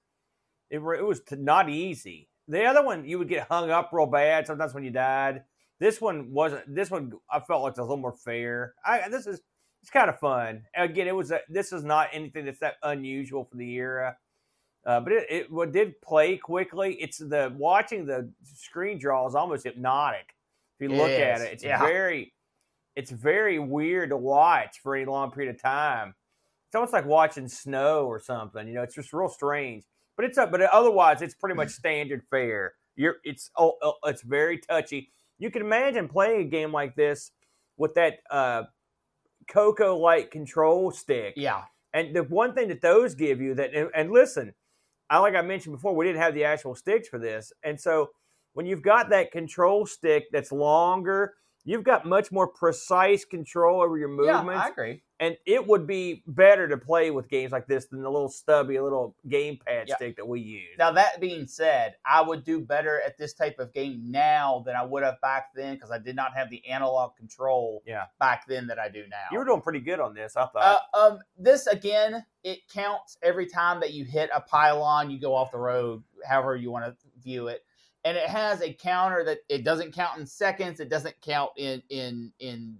[0.70, 2.28] it, it was not easy.
[2.46, 5.44] The other one you would get hung up real bad sometimes when you died.
[5.80, 6.72] This one wasn't.
[6.72, 8.74] This one I felt like it was a little more fair.
[8.84, 9.40] I this is
[9.82, 10.62] it's kind of fun.
[10.74, 14.16] Again, it was a, this is not anything that's that unusual for the era.
[14.86, 16.94] Uh, but it, it what did play quickly.
[17.00, 20.34] It's the watching the screen draw is almost hypnotic.
[20.78, 21.80] If you look It at it, it's yeah.
[21.80, 22.33] very
[22.96, 26.14] it's very weird to watch for any long period of time.
[26.68, 28.66] It's almost like watching snow or something.
[28.66, 29.84] You know, it's just real strange.
[30.16, 30.50] But it's up.
[30.50, 32.74] But otherwise, it's pretty much standard fare.
[32.96, 35.10] You're it's oh, oh, it's very touchy.
[35.38, 37.32] You can imagine playing a game like this
[37.76, 38.64] with that uh,
[39.48, 41.34] Coco like control stick.
[41.36, 41.62] Yeah.
[41.92, 44.54] And the one thing that those give you that, and, and listen,
[45.10, 48.10] I like I mentioned before, we didn't have the actual sticks for this, and so
[48.54, 51.34] when you've got that control stick that's longer,
[51.64, 54.52] you've got much more precise control over your movements.
[54.54, 55.02] Yeah, I agree.
[55.20, 58.78] and it would be better to play with games like this than the little stubby
[58.80, 59.94] little gamepad Yeah.
[59.96, 60.76] stick that we use.
[60.76, 64.74] Now that being said, I would do better at this type of game now than
[64.76, 68.06] I would have back then because I did not have the analog control Yeah.
[68.18, 69.26] back then that I do now.
[69.32, 70.82] you were doing pretty good on this, I Uh, thought.
[70.94, 75.52] um, this again, it counts every time that you hit a pylon, you go off
[75.52, 77.64] the road, however you want to view it,
[78.04, 81.82] and it has a counter that it doesn't count in seconds, it doesn't count in
[81.88, 82.78] in in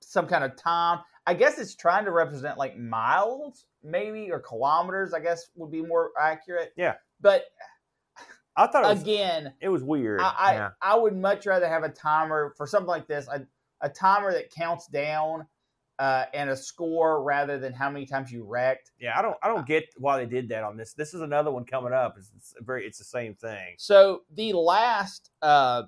[0.00, 1.00] some kind of time.
[1.26, 5.12] I guess it's trying to represent like miles, maybe, or kilometers.
[5.14, 6.72] I guess would be more accurate.
[6.76, 6.94] Yeah.
[7.20, 7.44] but
[8.56, 10.20] I thought it was, again, it was weird.
[10.20, 10.70] I, I, yeah.
[10.82, 13.46] I would much rather have a timer for something like this, a,
[13.80, 15.46] a timer that counts down
[16.00, 18.90] uh, and a score rather than how many times you wrecked.
[18.98, 20.94] yeah, I don't, I don't get why they did that on this.
[20.94, 22.16] This is another one coming up.
[22.16, 23.74] It's, it's very, it's the same thing.
[23.76, 25.82] So the last uh,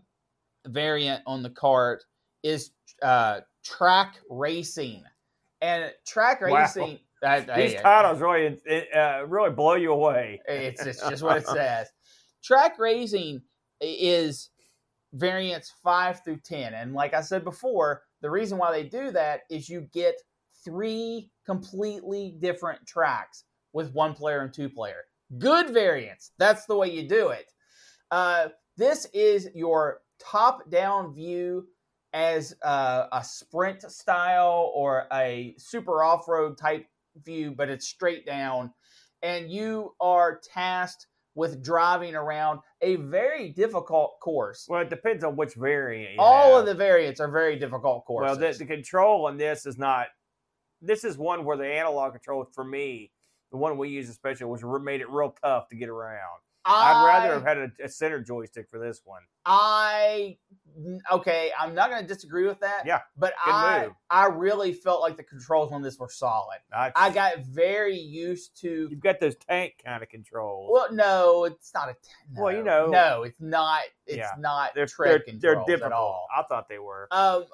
[0.67, 2.05] variant on the cart
[2.43, 5.03] is uh, track racing,
[5.63, 6.61] and track Wow.
[6.63, 6.99] racing.
[7.25, 8.61] I- These titles really,
[8.95, 10.41] uh, really blow you away.
[10.47, 11.89] It's, it's just what it says.
[12.43, 13.41] Track racing
[13.81, 14.51] is
[15.15, 19.41] variants five through ten, and like I said before, the reason why they do that
[19.51, 20.15] is you get
[20.65, 25.05] three completely different tracks with one player and two player.
[25.39, 26.31] Good variants.
[26.39, 27.47] That's the way you do it.
[28.11, 31.67] Uh, this is your top-down view
[32.13, 36.87] as uh, a sprint style or a super off-road type
[37.25, 38.73] view, but it's straight down,
[39.23, 44.67] and you are tasked with driving around a very difficult course.
[44.69, 46.15] Well, it depends on which variant.
[46.15, 46.61] you All have.
[46.61, 48.39] of the variants are very difficult courses.
[48.39, 50.09] Well, the, the control on this is not.
[50.81, 53.13] This is one where the analog control for me,
[53.51, 56.42] the one we use especially, was made it real tough to get around.
[56.65, 59.23] I'd rather have had a, a center joystick for this one.
[59.45, 60.39] I
[61.11, 61.51] okay.
[61.59, 62.83] I'm not going to disagree with that.
[62.87, 63.93] Yeah, but I move.
[64.11, 66.59] I really felt like the controls on this were solid.
[66.73, 68.89] I, I got very used to.
[68.91, 70.71] you've got those tank kind of controls.
[70.73, 71.97] Well, no, it's not a.
[72.33, 73.81] No, Well, you know- no, it's not.
[74.07, 74.31] It's Yeah.
[74.39, 75.83] not they're tread they're, they're difficult.
[75.83, 76.27] at all.
[76.37, 77.09] I thought they were.
[77.11, 77.45] Um,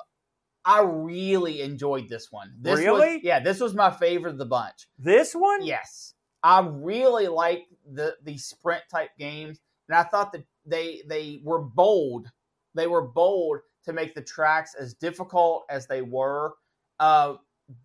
[0.64, 2.52] I really enjoyed this one.
[2.60, 3.20] This Was, Really?
[3.22, 4.86] yeah, this was my favorite of the bunch.
[4.98, 5.64] This one?
[5.64, 11.40] Yes, I really like the the sprint type games, and I thought that they they
[11.44, 12.30] were bold.
[12.74, 16.54] They were bold to make the tracks as difficult as they were.
[17.00, 17.34] Uh,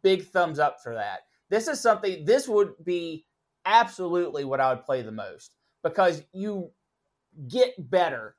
[0.02, 1.22] big thumbs up for that.
[1.50, 2.26] This is something.
[2.26, 3.26] This would be
[3.66, 6.72] absolutely what I would play the most because you
[7.48, 8.36] get better.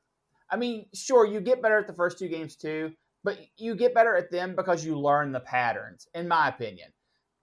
[0.50, 2.92] I mean, sure, you get better at the first two games too,
[3.22, 6.90] but you get better at them because you learn the patterns, in my opinion.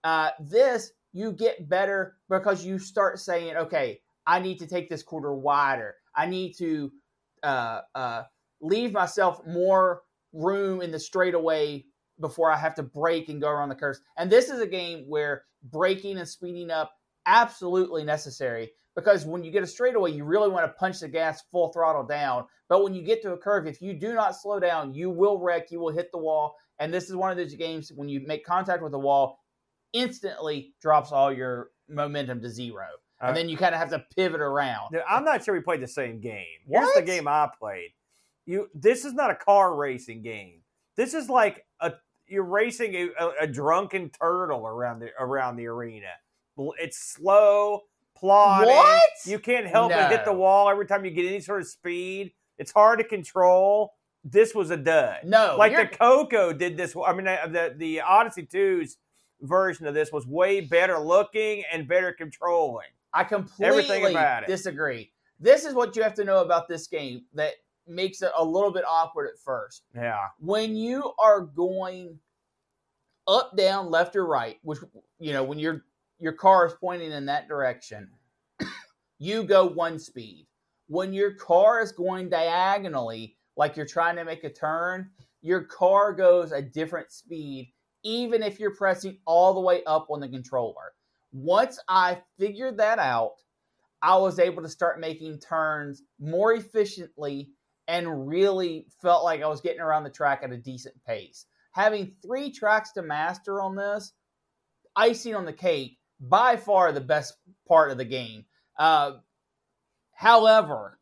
[0.04, 5.02] Uh, this, you get better because you start saying, okay, I need to take this
[5.02, 5.94] quarter wider.
[6.16, 6.92] I need to
[7.42, 8.22] uh, uh,
[8.60, 10.02] leave myself more
[10.32, 11.84] room in the straightaway
[12.20, 14.00] before I have to break and go around the curves.
[14.16, 16.92] And this is a game where breaking and speeding up
[17.26, 21.42] absolutely necessary because when you get a straightaway, you really want to punch the gas
[21.50, 22.44] full throttle down.
[22.68, 25.38] But when you get to a curve, if you do not slow down, you will
[25.38, 26.56] wreck, you will hit the wall.
[26.78, 29.38] And this is one of those games when you make contact with the wall,
[29.92, 32.86] instantly drops all your momentum to zero.
[33.20, 34.96] Uh, and then you kind of have to pivot around.
[35.08, 36.46] I'm not sure we played the same game.
[36.68, 37.90] Here's the game I played.
[38.46, 38.68] You.
[38.74, 40.62] This is not a car racing game.
[40.96, 41.92] This is like a
[42.26, 46.08] you're racing a, a, a drunken turtle around the around the arena.
[46.80, 47.82] It's slow,
[48.16, 48.74] plodding.
[48.74, 49.02] What?
[49.24, 52.32] You can't help but hit the wall every time you get any sort of speed.
[52.58, 53.94] It's hard to control.
[54.24, 55.18] This was a dud.
[55.24, 56.94] No, like the Coco did this.
[56.96, 58.96] I mean, uh, the the Odyssey 2's
[59.42, 62.88] version of this was way better looking and better controlling.
[63.12, 64.16] I completely
[64.46, 65.12] disagree.
[65.38, 67.52] This is what you have to know about this game that
[67.86, 69.82] makes it a little bit awkward at first.
[69.94, 70.28] Yeah.
[70.38, 72.18] When you are going
[73.26, 74.78] up, down, left, or right, which
[75.18, 75.84] you know, when your
[76.18, 78.08] your car is pointing in that direction,
[79.18, 80.46] you go one speed.
[80.88, 86.12] When your car is going diagonally, like you're trying to make a turn, your car
[86.12, 87.72] goes a different speed,
[88.02, 90.92] even if you're pressing all the way up on the controller.
[91.32, 93.34] Once I figured that out,
[94.02, 97.50] I was able to start making turns more efficiently
[97.88, 101.46] and really felt like I was getting around the track at a decent pace.
[101.72, 104.12] Having three tracks to master on this,
[104.96, 107.34] icing on the cake, by far the best
[107.66, 108.44] part of the game.
[108.78, 109.12] Uh,
[110.14, 110.98] however,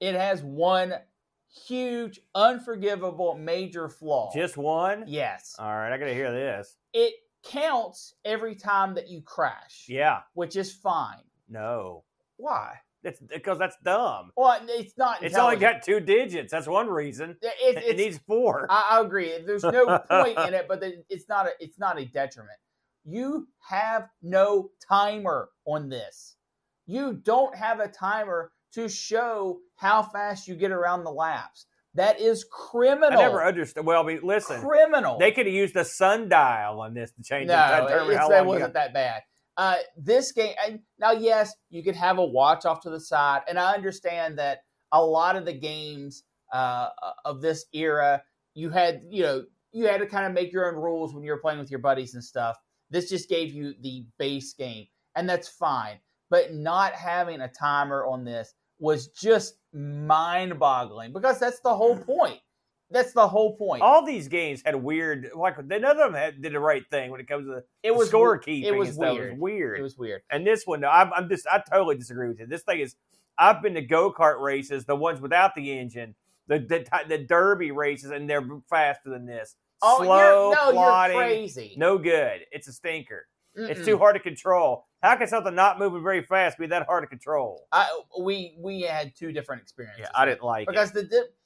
[0.00, 0.94] it has one
[1.54, 4.30] huge, unforgivable, major flaw.
[4.34, 5.04] Just one?
[5.06, 6.76] yes, All right, I got to hear this.
[6.92, 9.84] it counts every time that you crash.
[9.88, 10.20] Yeah.
[10.34, 11.22] which is fine.
[11.48, 12.04] No.
[12.36, 12.76] Why?
[13.02, 14.30] It's because that's dumb.
[14.34, 15.22] Well, it's not.
[15.22, 16.50] It's only got two digits.
[16.50, 17.36] That's one reason.
[17.42, 18.66] It, It, it's, needs four.
[18.70, 19.30] I, I agree.
[19.44, 22.56] There's no point in it, but it's not a it's not a detriment.
[23.04, 26.36] You have no timer on this.
[26.86, 31.66] You don't have a timer to show how fast you get around the laps.
[31.94, 33.18] That is criminal.
[33.18, 33.86] I never understood.
[33.86, 35.18] Well, I mean, listen, criminal.
[35.18, 37.80] they could have used a sundial on this to change no, it.
[37.80, 39.22] to determine how that wasn't that bad.
[39.56, 43.42] Uh, this game and now, yes, you could have a watch off to the side,
[43.48, 46.88] and I understand that a lot of the games uh,
[47.24, 48.22] of this era,
[48.54, 51.30] you had you know you had to kind of make your own rules when you
[51.30, 52.56] were playing with your buddies and stuff.
[52.90, 55.98] This just gave you the base game, and that's fine.
[56.30, 62.02] But not having a timer on this was just mind-boggling because that's the whole hmm.
[62.02, 62.40] point.
[62.90, 63.82] That's the whole point.
[63.82, 67.18] All these games had weird, like none of them had, did the right thing when
[67.18, 68.64] it comes to it was scorekeeping.
[68.64, 69.14] it was and stuff.
[69.14, 69.28] weird.
[69.28, 69.78] It was weird.
[69.80, 70.22] It was weird.
[70.30, 72.46] And this one, I'm, I'm just, I totally disagree with you.
[72.46, 72.94] This thing is,
[73.36, 76.14] I've been to go kart races, the ones without the engine,
[76.46, 79.56] the the, the derby races, and they're faster than this.
[79.82, 81.74] Oh, Slow, you're, no, plodding, you're crazy.
[81.76, 82.40] no good.
[82.52, 83.26] It's a stinker.
[83.56, 83.84] It's Mm-mm.
[83.84, 84.86] too hard to control.
[85.04, 87.66] How can something not moving very fast be that hard to control?
[87.70, 87.86] I
[88.18, 90.00] we we had two different experiences.
[90.00, 90.68] Yeah, I didn't like it.
[90.68, 91.36] because the dip.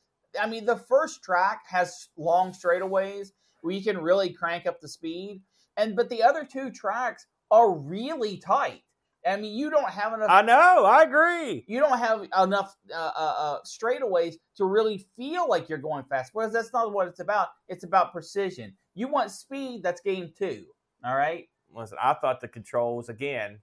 [0.41, 3.33] I mean, the first track has long straightaways
[3.63, 5.43] where you can really crank up the speed,
[5.77, 8.83] and but the other two tracks are really tight.
[9.27, 10.31] I mean, you don't have enough.
[10.31, 10.85] I know.
[10.85, 11.65] I agree.
[11.67, 16.31] you don't have enough uh, uh, uh, straightaways to really feel like you're going fast.
[16.33, 17.49] Whereas that's not what it's about.
[17.67, 18.75] It's about precision.
[18.95, 19.83] You want speed.
[19.83, 20.67] That's game two.
[21.05, 21.49] All right.
[21.75, 23.61] Listen, I thought the controls again.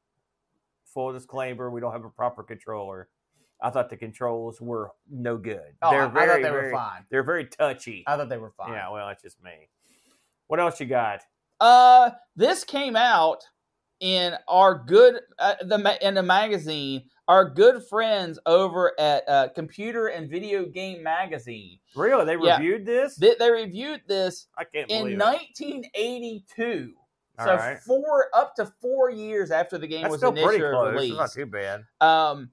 [0.93, 3.09] Full disclaimer: we don't have a proper controller.
[3.61, 5.73] I thought the controls were no good.
[5.81, 7.05] Oh, they're I- very, I thought they very, were fine.
[7.09, 8.03] They're very touchy.
[8.07, 8.73] I thought they were fine.
[8.73, 9.69] Yeah, well, that's just me.
[10.47, 11.21] What else you got?
[11.59, 13.43] Uh, this came out
[14.01, 17.03] in our good uh, the in the magazine.
[17.27, 21.79] Our good friends over at uh, Computer and Video Game Magazine.
[21.95, 22.23] Really?
[22.23, 22.57] They Yeah.
[22.57, 23.15] reviewed this?
[23.15, 26.77] They, they reviewed this I can't in believe it.
[27.37, 27.39] 1982.
[27.39, 27.79] All so right.
[27.79, 30.87] four up to four years after the game That's was still initially pretty close.
[30.87, 31.17] It's released.
[31.17, 31.83] not too bad.
[32.01, 32.51] Um,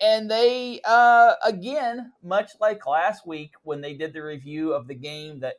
[0.00, 4.94] and they, uh, again, much like last week when they did the review of the
[4.94, 5.54] game that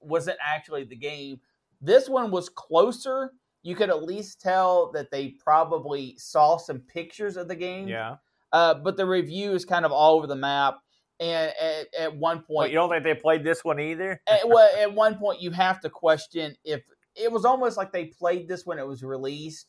[0.00, 1.40] wasn't actually the game,
[1.80, 3.32] this one was closer.
[3.62, 7.88] You could at least tell that they probably saw some pictures of the game.
[7.88, 8.16] Yeah.
[8.52, 10.78] Uh, but the review is kind of all over the map.
[11.18, 14.20] And at, at one Well, point, you don't think they played this one either?
[14.26, 16.82] at, well, at one point, you have to question if
[17.16, 19.66] it was almost like they played this when it was released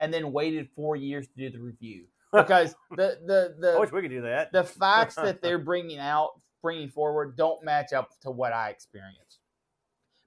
[0.00, 3.92] and then waited four years to do the review because the the the I wish
[3.92, 4.52] we could do that.
[4.52, 6.30] the facts that they're bringing out,
[6.62, 9.40] bringing forward, don't match up to what I experienced.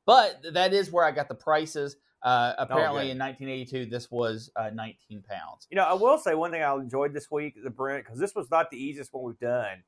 [0.06, 1.96] But that is where I got the prices.
[2.22, 3.12] Uh, apparently, good.
[3.12, 5.68] in 1982, this was uh, 19 pounds.
[5.70, 8.34] You know, I will say one thing I enjoyed this week, the Brent, because this
[8.34, 9.84] was not the easiest one we've done.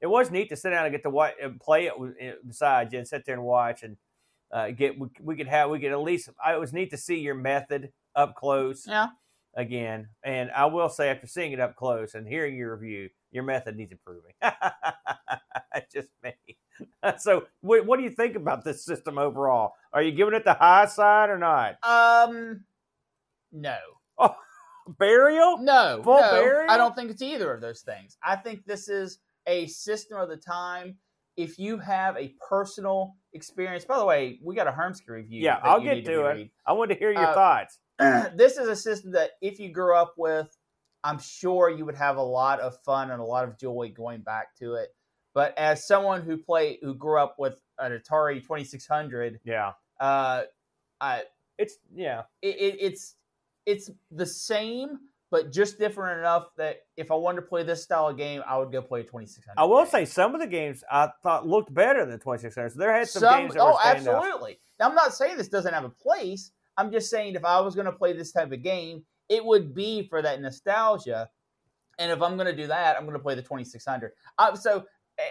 [0.00, 2.92] It was neat to sit down and get to watch and play it eh, beside
[2.92, 3.96] you and sit there and watch and
[4.52, 4.98] uh, get.
[4.98, 5.70] We, we could have.
[5.70, 6.28] We could at least.
[6.44, 9.08] I, it was neat to see your method up close Yeah,
[9.54, 10.08] again.
[10.24, 13.76] And I will say, after seeing it up close and hearing your review, your method
[13.76, 14.32] needs improving.
[15.92, 16.32] Just me.
[17.18, 19.74] so, what, what do you think about this system overall?
[19.92, 21.76] Are you giving it the high side or not?
[21.84, 22.64] um,
[23.52, 23.76] no,
[24.98, 25.58] Burial?
[25.58, 26.30] no, Full no.
[26.30, 26.70] burial?
[26.70, 28.16] I don't think it's either of those things.
[28.22, 30.96] I think this is a system of the time.
[31.40, 35.42] If you have a personal experience, by the way, we got a Hermsky review.
[35.44, 36.34] Yeah, I'll get need to it.
[36.36, 36.50] read.
[36.66, 37.78] I want to hear your Uh, thoughts.
[38.36, 40.54] this is a system that if you grew up with,
[41.02, 44.20] I'm sure you would have a lot of fun and a lot of joy going
[44.20, 44.94] back to it.
[45.32, 50.42] But as someone who played, who grew up with an Atari 2600, Yeah, uh,
[51.00, 51.22] I,
[51.56, 52.22] it's yeah.
[52.42, 53.14] it, it, it's
[53.64, 54.98] it's the same,
[55.30, 58.58] but just different enough that if I wanted to play this style of game, I
[58.58, 59.54] would go play a 2600.
[59.56, 62.72] I will say some of the games I thought looked better than 2600.
[62.72, 64.58] So there had some, Some- games that oh, absolutely.
[64.78, 66.50] Now, I'm not saying this doesn't have a place.
[66.76, 69.74] I'm just saying if I was going to play this type of game, it would
[69.74, 71.30] be for that nostalgia.
[71.98, 74.12] And if I'm going to do that, I'm going to play the 2600.
[74.38, 74.84] Uh, so,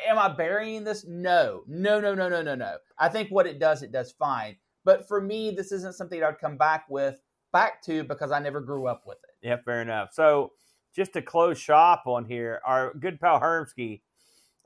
[0.08, 1.06] am I burying this?
[1.06, 2.78] No, no, no, no, no, no, no.
[2.98, 4.56] I think what it does, it does fine.
[4.86, 7.20] But for me, this isn't something I'd come back with,
[7.52, 9.29] back to because I never grew up with it.
[9.42, 10.10] Yeah, fair enough.
[10.14, 10.52] So
[10.96, 14.02] just to close shop on here, our good pal Hermsky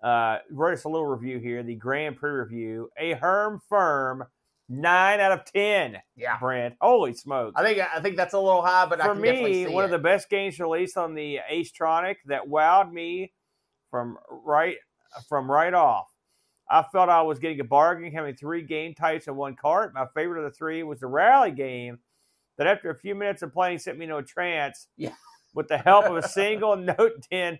[0.01, 2.89] uh, wrote us a little review here, the Grand Prix review.
[2.97, 4.25] A Herm firm
[4.69, 5.97] Nine out of ten.
[6.15, 6.37] Yeah.
[6.39, 6.75] Brent.
[6.79, 7.53] Holy smokes!
[7.57, 9.85] I think I think that's a little high, but I For me, one it.
[9.85, 13.33] of the best games released on the Acetronic that wowed me
[13.91, 14.77] from right
[15.27, 16.07] from right off.
[16.69, 19.93] I felt I was getting a bargain having three game types in one cart.
[19.93, 21.99] My favorite of the three was the rally game
[22.57, 25.13] that after a few minutes of playing sent me into a trance Yeah.
[25.53, 27.59] with the help of a single Note 10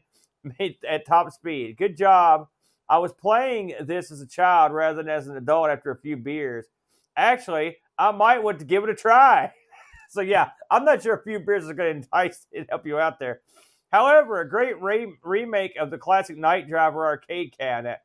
[0.60, 1.78] made at top speed.
[1.78, 2.48] Good job.
[2.90, 6.18] I was playing this as a child rather than as an adult after a few
[6.18, 6.66] beers.
[7.16, 9.52] Actually, I might want to give it a try.
[10.10, 13.00] so yeah, I'm not sure a few beers is going to entice and help you
[13.00, 13.42] out there.
[13.92, 18.00] However, a great re- remake of the classic Night Driver arcade cabinet.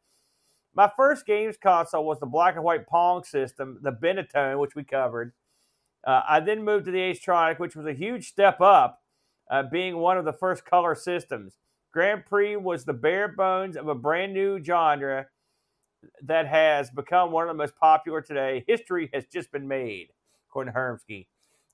[0.74, 4.84] My first games console was the black and white Pong system, the Binatone, which we
[4.84, 5.32] covered.
[6.06, 9.02] Uh, I then moved to the Acetronic, which was a huge step up,
[9.50, 11.58] uh, being one of the first color systems.
[11.92, 15.26] Grand Prix was the bare bones of a brand new genre
[16.22, 18.64] that has become one of the most popular today.
[18.66, 20.08] History has just been made,
[20.48, 21.26] according to Hermsky.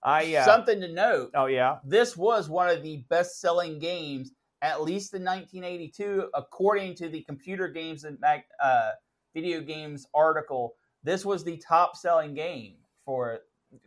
[0.02, 1.30] I uh, Something to note.
[1.34, 7.08] oh yeah, This was one of the best-selling games, at least in 1982, according to
[7.08, 8.90] the Computer Games and Mag- uh,
[9.34, 10.74] Video Games article.
[11.02, 13.40] This was the top-selling game for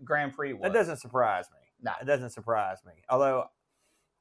[0.03, 0.53] Grand Prix.
[0.53, 0.63] Was.
[0.63, 1.59] that doesn't surprise me.
[1.81, 1.91] No.
[2.01, 2.93] it doesn't surprise me.
[3.09, 3.45] Although,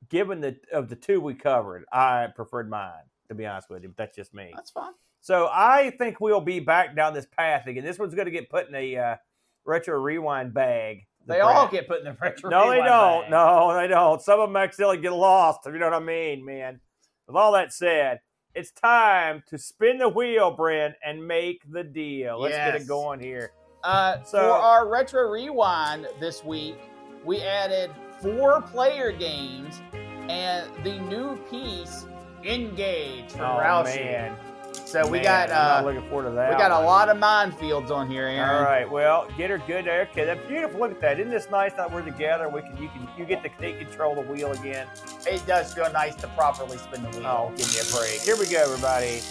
[0.09, 3.89] given the of the two we covered, I preferred mine to be honest with you.
[3.89, 4.53] But that's just me.
[4.55, 4.93] That's fine.
[5.21, 7.85] So I think we'll be back down this path again.
[7.85, 9.17] This one's going to get put in a uh,
[9.65, 11.07] retro rewind bag.
[11.27, 12.51] The They all get put in the retro.
[12.51, 13.23] No, they don't.
[13.23, 13.31] bag.
[13.31, 14.23] No, they don't.
[14.23, 15.61] Some of them accidentally get lost.
[15.67, 16.81] If you know what I mean, man.
[17.27, 18.21] With all that said,
[18.55, 22.41] it's time to spin the wheel, Brent, and make the deal.
[22.41, 23.51] Let's get it going here.
[23.87, 26.77] Uh, So- for our retro rewind this week,
[27.25, 29.81] we added four player games
[30.29, 32.07] and the new piece
[32.45, 33.85] Engage from Oh Roush.
[33.87, 34.37] man,
[34.85, 36.51] So we Man, got I'm not uh, looking forward to that.
[36.51, 38.51] we got a lot of minefields on here, Aaron.
[38.57, 40.03] All right, well, get her good there.
[40.13, 40.79] Okay, that's beautiful.
[40.81, 41.19] Look at that.
[41.19, 42.49] Isn't this nice that we're together?
[42.49, 44.87] We can, you can, you get to take control the wheel again.
[45.27, 47.27] It does feel nice to properly spin the wheel.
[47.27, 48.21] Oh, give me a break.
[48.21, 49.23] Here we go, everybody.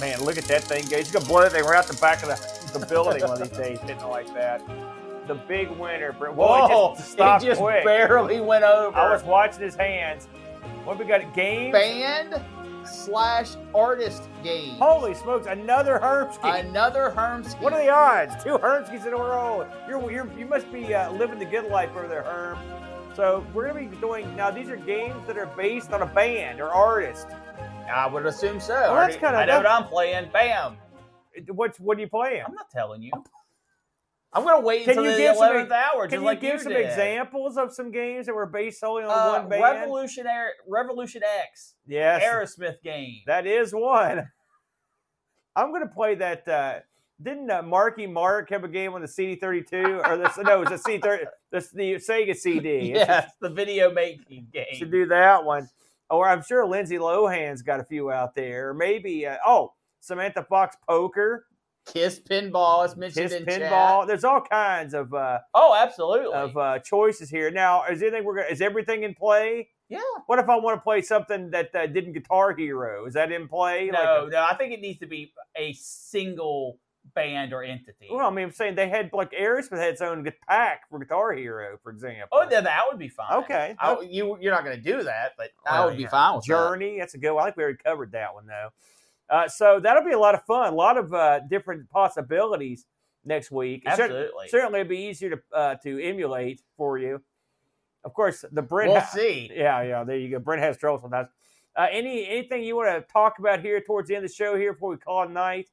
[0.00, 1.12] Man, look at that thing, guys.
[1.12, 3.48] You can blow that thing right out the back of the, the building one of
[3.50, 4.62] these days, hitting it like that.
[5.26, 6.12] The big winner.
[6.12, 7.84] Whoa, Whoa, just stopped just quick.
[7.84, 8.96] barely went over.
[8.96, 10.26] I was watching his hands.
[10.84, 11.32] What we got?
[11.34, 12.40] Game band
[12.84, 14.74] slash artist game.
[14.74, 15.46] Holy smokes!
[15.46, 16.60] Another Hermsky.
[16.60, 17.60] Another Hermsky.
[17.60, 18.42] What are the odds?
[18.42, 19.66] Two Hermskys in a row.
[19.88, 22.58] You're, you're you must be uh, living the good life over there, Herm.
[23.14, 24.50] So we're gonna be doing now.
[24.50, 27.28] These are games that are based on a band or artist.
[27.92, 28.74] I would assume so.
[28.74, 30.30] Well, that's kinda- I know what I'm playing.
[30.32, 30.76] Bam.
[31.48, 32.42] What's what are you playing?
[32.46, 33.12] I'm not telling you.
[34.34, 36.02] I'm gonna wait Can until you the give some eleventh hour.
[36.04, 36.86] Can just you like give you some did.
[36.86, 39.62] examples of some games that were based solely on Uh, one band?
[39.62, 43.20] Revolutionary Revolution X, yes, Aerosmith game.
[43.26, 44.30] that is one.
[45.56, 46.48] I'm going to play that.
[46.48, 46.78] Uh,
[47.22, 50.62] didn't uh, Marky Mark have a game on the CD32 or the no?
[50.62, 52.68] It was the C30, the, the Sega CD.
[52.92, 54.64] It's yes, the video making game.
[54.72, 55.68] should do that one.
[56.08, 58.70] Or I'm sure Lindsay Lohan's got a few out there.
[58.70, 59.74] Or maybe uh, oh
[60.06, 61.46] Samantha Fox Poker,
[61.86, 64.00] Kiss Pinball is mentioned Kiss in Pinball.
[64.00, 64.06] chat.
[64.08, 66.32] There's all kinds of uh, Oh, absolutely.
[66.32, 67.50] of uh, choices here.
[67.50, 69.68] Now, is anything we're gonna, is everything in play?
[69.88, 69.98] yeah.
[70.26, 73.04] What if I want to play something that uh, didn't Guitar Hero?
[73.06, 73.90] Is that in play?
[73.92, 74.42] No, Like, no.
[74.44, 76.78] I think it needs to be a single
[77.14, 78.08] band or entity.
[78.10, 81.32] well, I mean, I'm saying they had like Aerosmith had its own pack for Guitar
[81.32, 82.28] Hero, for example.
[82.32, 83.42] oh, then that would be fine.
[83.42, 83.74] Okay.
[83.80, 86.08] I, you you're not going to do that, but I Well, would be yeah.
[86.10, 86.48] fine with that.
[86.48, 86.96] Journey.
[87.00, 87.42] That's a good one.
[87.42, 88.68] I think we already covered that one though.
[89.32, 90.70] Uh, so that'll be a lot of fun.
[90.70, 92.84] A lot of uh, different possibilities
[93.24, 93.82] next week.
[93.86, 94.48] Absolutely.
[94.48, 97.22] certainly, it'd be easier to uh, to emulate for you.
[98.04, 98.92] Of course, the Brent.
[98.92, 99.50] We'll ha- see.
[99.54, 100.04] Yeah, yeah.
[100.04, 100.38] There you go.
[100.38, 101.28] Brent has trouble sometimes.
[101.74, 104.54] Uh, any anything you want to talk about here towards the end of the show
[104.54, 105.70] here before we call it night?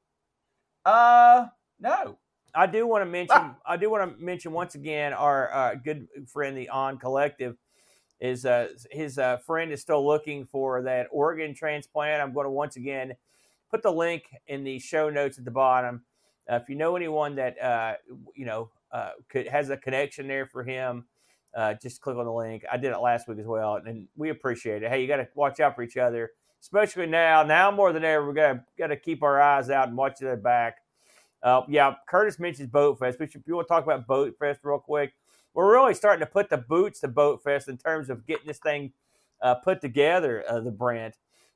[0.85, 1.47] Uh,
[1.81, 2.17] no.
[2.55, 3.55] I do want to mention.
[3.65, 7.57] I do want to mention once again our uh, good friend, the On Collective,
[8.21, 12.21] is uh, his uh, friend is still looking for that organ transplant.
[12.21, 13.15] I'm going to once again
[13.69, 16.03] put the link in the show notes at the bottom.
[16.49, 17.93] Uh, if you know anyone that uh,
[18.35, 21.05] you know uh, could, has a connection there for him,
[21.55, 22.63] uh, just click on the link.
[22.71, 24.89] I did it last week as well, and we appreciate it.
[24.89, 27.43] Hey, you got to watch out for each other, especially now.
[27.43, 30.19] Now more than ever, we got to got to keep our eyes out and watch
[30.19, 30.77] their back.
[31.41, 33.19] Uh, yeah, Curtis mentions Boat Fest.
[33.19, 35.13] Which if you want to talk about Boat Fest real quick,
[35.53, 38.59] we're really starting to put the boots to Boat Fest in terms of getting this
[38.59, 38.93] thing
[39.41, 40.43] uh, put together.
[40.47, 41.13] The brand,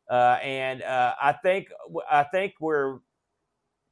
[0.10, 1.70] uh, and uh, I think
[2.10, 3.00] I think we're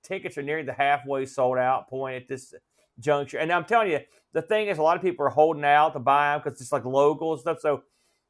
[0.03, 2.53] tickets are nearing the halfway sold out point at this
[2.99, 3.37] juncture.
[3.37, 3.99] And I'm telling you,
[4.33, 6.71] the thing is, a lot of people are holding out to buy them because it's
[6.71, 7.59] like local and stuff.
[7.59, 7.83] So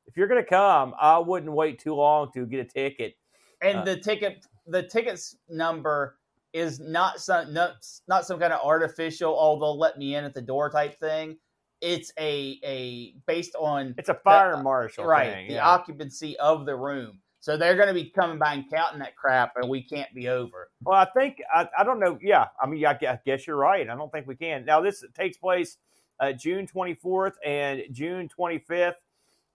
[0.08, 3.16] if you're going to come, I wouldn't wait too long to get a ticket.
[3.62, 6.18] And Uh, the ticket, the tickets number
[6.54, 7.76] is not some not,
[8.08, 9.36] not some kind of artificial.
[9.40, 11.38] Oh, they'll let me in at the door type thing.
[11.80, 15.48] It's a a based on It's a fire marshal right thing.
[15.48, 15.68] the yeah.
[15.68, 17.20] occupancy of the room.
[17.42, 20.30] So they're going to be coming by and counting that crap, and we can't be
[20.30, 20.70] over.
[20.84, 22.20] Well, I think I, I don't know.
[22.22, 23.90] Yeah, I mean, I, I guess you're right.
[23.90, 24.64] I don't think we can.
[24.64, 25.78] Now, this takes place
[26.20, 28.94] uh, June 24th and June 25th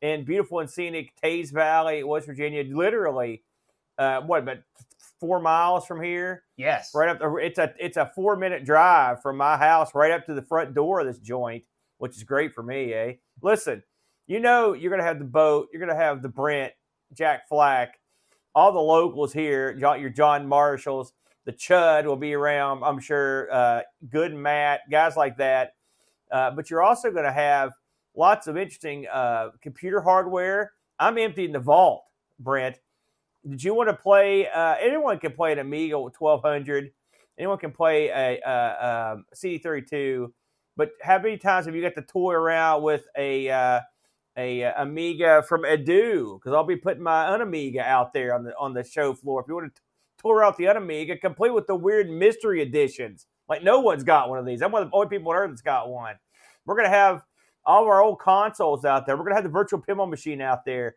[0.03, 2.64] in beautiful and scenic Teays Valley, West Virginia.
[2.64, 3.45] Literally,
[3.99, 4.59] uh, what about
[5.20, 6.43] four miles from here?
[6.57, 7.20] Yes, Right up.
[7.20, 10.43] The, it's a it's a four minute drive from my house right up to the
[10.43, 11.64] front door of this joint,
[11.99, 12.93] which is great for me.
[12.93, 13.12] Eh?
[13.43, 13.82] Listen,
[14.26, 15.68] you know you're gonna have the boat.
[15.72, 16.72] You're gonna have the Brent,
[17.16, 17.98] Jack Flack,
[18.54, 19.76] all the locals here.
[19.78, 21.12] Your John Marshalls,
[21.44, 22.82] the Chud will be around.
[22.84, 23.52] I'm sure.
[23.52, 25.74] Uh, Good Matt, guys like that.
[26.30, 27.72] Uh, but you're also going to have
[28.14, 30.72] lots of interesting uh, computer hardware.
[30.98, 32.04] I'm emptying the vault,
[32.40, 32.78] Brent.
[33.48, 34.48] Did you want to play?
[34.48, 36.90] Uh, anyone can play an Amiga 1200.
[37.38, 40.28] Anyone can play a, a, um CD32.
[40.76, 43.80] But how many times have you got to toy around with a
[44.37, 46.39] a uh, Amiga from Edu?
[46.39, 49.41] Because I'll be putting my Unamiga out there on the on the show floor.
[49.41, 49.82] If you want to
[50.22, 53.26] tour out the Unamiga, complete with the weird mystery editions.
[53.49, 54.62] Like no one's got one of these.
[54.62, 56.16] I'm one of the only people on earth that's got one.
[56.64, 57.22] We're gonna have
[57.64, 59.16] all of our old consoles out there.
[59.16, 60.97] We're gonna have the virtual pinball machine out there.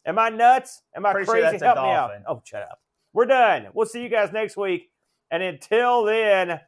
[0.06, 0.82] Am I nuts?
[0.96, 1.42] Am I Pretty crazy?
[1.42, 2.10] that's a Help me out.
[2.28, 2.80] Oh, shut up.
[3.12, 3.68] We're done.
[3.74, 4.90] We'll see you guys next week.
[5.30, 6.60] And until then,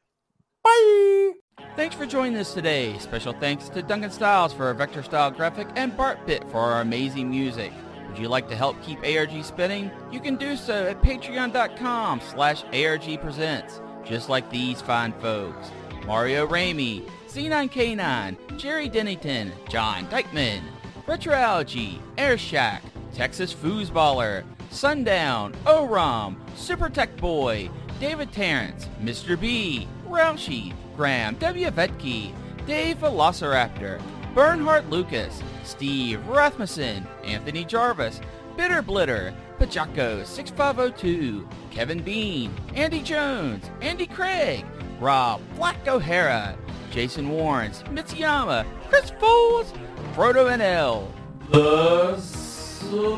[0.62, 1.32] bye.
[1.76, 2.96] Thanks for joining us today.
[2.98, 6.80] Special thanks to Duncan Styles for our vector style graphic and Bart Pitt for our
[6.80, 7.72] amazing music.
[8.08, 9.90] Would you like to help keep ARG spinning?
[10.12, 15.70] You can do so at patreon.com slash ARG presents, just like these fine folks.
[16.06, 20.62] Mario Ramey, C9K9, Jerry Dennington, John Dykeman,
[21.06, 22.82] Retroalgae, Air Shack,
[23.14, 29.40] Texas Foosballer, Sundown, ORAM, Super Tech Boy, David Terrence, Mr.
[29.40, 31.70] B, Roushie, Graham W.
[31.70, 32.32] Vetke,
[32.66, 34.00] Dave Velociraptor,
[34.34, 38.20] Bernhard Lucas, Steve Rasmussen, Anthony Jarvis,
[38.56, 39.34] Bitter Blitter,
[39.64, 44.62] Pajaco 6502, Kevin Bean, Andy Jones, Andy Craig,
[45.00, 46.54] Rob Black O'Hara,
[46.90, 49.72] Jason Warrens, Mitsuyama, Chris Foles,
[50.14, 51.10] Frodo NL,
[51.50, 53.14] The Slow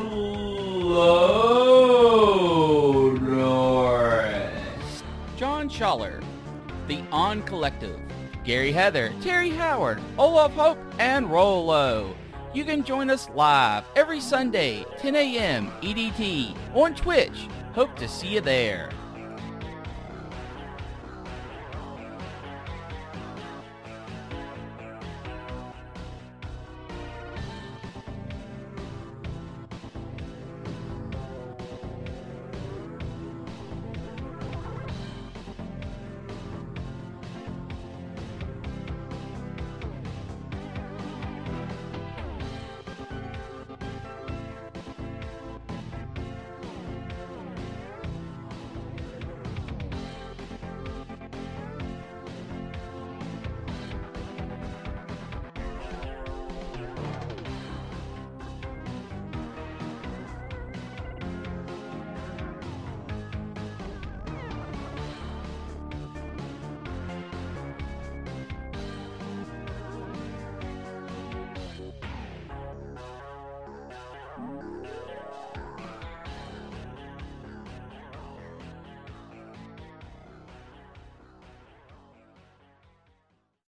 [3.19, 5.03] North,
[5.35, 6.23] John Schaller,
[6.87, 7.99] The On Collective,
[8.45, 12.15] Gary Heather, Terry Howard, Olaf Hope, and Rolo.
[12.57, 15.71] You can join us live every Sunday, 10 a.m.
[15.83, 17.47] EDT on Twitch.
[17.73, 18.89] Hope to see you there.